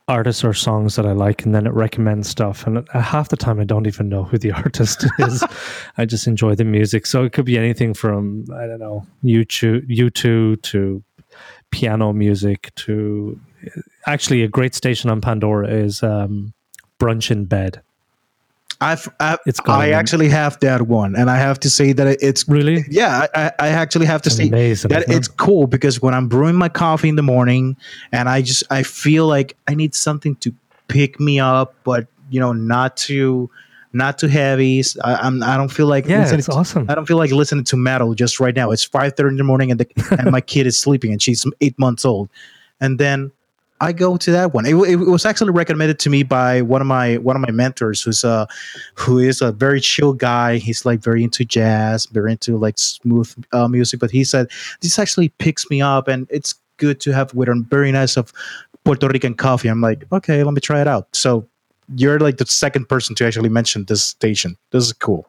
[0.08, 2.66] artists or songs that I like, and then it recommends stuff.
[2.66, 5.44] And half the time, I don't even know who the artist is.
[5.98, 7.04] I just enjoy the music.
[7.04, 11.04] So it could be anything from I don't know YouTube, YouTube to
[11.70, 13.38] piano music to
[14.06, 16.52] actually a great station on Pandora is um,
[16.98, 17.80] Brunch in Bed.
[18.82, 22.48] I've, I've It's I actually have that one, and I have to say that it's
[22.48, 22.82] Really?
[22.88, 23.26] yeah.
[23.34, 26.70] I, I actually have to say amazing, that it's cool because when I'm brewing my
[26.70, 27.76] coffee in the morning,
[28.11, 30.54] and I just I feel like I need something to
[30.88, 33.50] pick me up, but you know, not too
[33.92, 34.82] not too heavy.
[35.04, 36.86] I, I'm I don't feel like Yeah, listening it's to- awesome.
[36.88, 38.70] I don't feel like listening to metal just right now.
[38.70, 41.44] It's five thirty in the morning, and the and my kid is sleeping, and she's
[41.61, 42.30] eight months old,
[42.80, 43.30] and then
[43.81, 44.66] I go to that one.
[44.66, 48.03] It, it was actually recommended to me by one of my one of my mentors,
[48.03, 48.47] who's a
[48.95, 50.59] who is a very chill guy.
[50.59, 53.99] He's like very into jazz, very into like smooth uh, music.
[54.01, 54.51] But he said
[54.83, 58.33] this actually picks me up, and it's good to have with a very nice of
[58.85, 59.68] Puerto Rican coffee.
[59.68, 61.09] I'm like, okay, let me try it out.
[61.14, 61.49] So
[61.97, 64.57] you're like the second person to actually mention this station.
[64.72, 65.26] This is cool.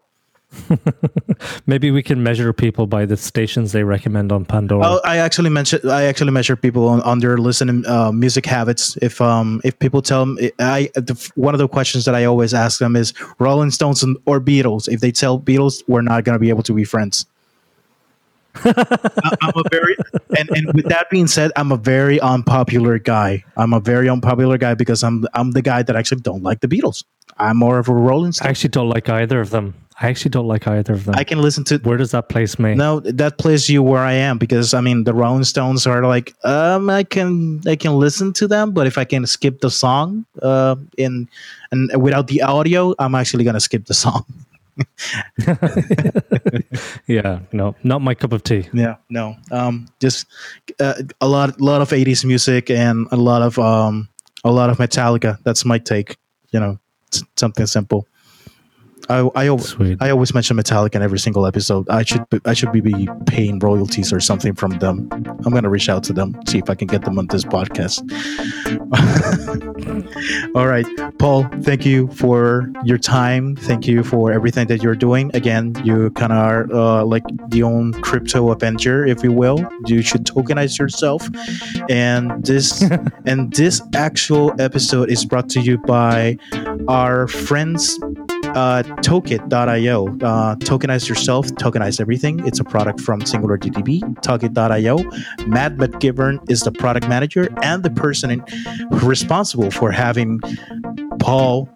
[1.66, 4.82] Maybe we can measure people by the stations they recommend on Pandora.
[4.82, 8.98] Well, I actually mentioned I actually measure people on, on their listening uh, music habits.
[9.02, 12.54] If um if people tell me I the, one of the questions that I always
[12.54, 14.90] ask them is Rolling Stones or Beatles.
[14.90, 17.26] If they tell Beatles, we're not gonna be able to be friends.
[18.66, 19.96] I'm a very
[20.38, 23.46] and, and with that being said, I'm a very unpopular guy.
[23.56, 26.68] I'm a very unpopular guy because I'm I'm the guy that actually don't like the
[26.68, 27.06] Beatles.
[27.38, 29.76] I'm more of a Rolling I actually don't like either of them.
[30.00, 31.16] I actually don't like either of them.
[31.18, 32.74] I can listen to Where does that place me?
[32.76, 36.34] No, that places you where I am because I mean the Rolling Stones are like
[36.44, 40.26] um I can I can listen to them, but if I can skip the song
[40.42, 41.28] uh in
[41.72, 44.26] and without the audio, I'm actually gonna skip the song.
[47.08, 48.68] Yeah, no, not my cup of tea.
[48.74, 50.26] Yeah, no, um, just
[50.80, 54.08] uh, a lot lot of '80s music and a lot of um
[54.44, 55.38] a lot of Metallica.
[55.44, 56.18] That's my take.
[56.52, 56.80] You know,
[57.36, 58.08] something simple.
[59.10, 59.98] I I, al- Sweet.
[60.02, 61.90] I always mention Metallica in every single episode.
[61.90, 65.08] I should be, I should be, be paying royalties or something from them.
[65.12, 68.02] I'm gonna reach out to them, see if I can get them on this podcast.
[70.56, 70.86] All right,
[71.18, 71.48] Paul.
[71.62, 73.56] Thank you for your time.
[73.56, 75.32] Thank you for everything that you're doing.
[75.34, 79.66] Again, you kind of are uh, like the own crypto avenger, if you will.
[79.86, 81.28] You should tokenize yourself.
[81.90, 82.82] And this
[83.26, 86.38] and this actual episode is brought to you by
[86.88, 88.00] our friends
[88.56, 90.08] uh, Tokit.io.
[90.08, 92.46] Uh, tokenize yourself, tokenize everything.
[92.46, 94.98] It's a product from Singular DTV, Tokit.io.
[95.48, 98.44] Matt McGivern is the product manager and the person
[98.90, 100.40] responsible for having
[101.20, 101.70] Paul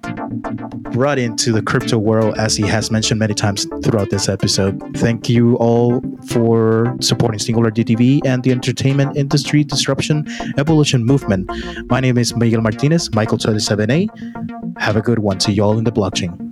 [0.91, 4.81] brought into the crypto world, as he has mentioned many times throughout this episode.
[4.97, 10.25] Thank you all for supporting Singular DTV and the entertainment industry disruption
[10.57, 11.49] evolution movement.
[11.89, 14.79] My name is Miguel Martinez, Michael27A.
[14.79, 15.39] Have a good one.
[15.39, 16.45] See you all in the blockchain.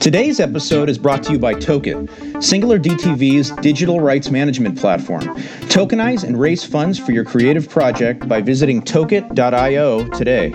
[0.00, 5.24] Today's episode is brought to you by Tokit, Singular DTV's digital rights management platform.
[5.68, 10.54] Tokenize and raise funds for your creative project by visiting tokit.io today.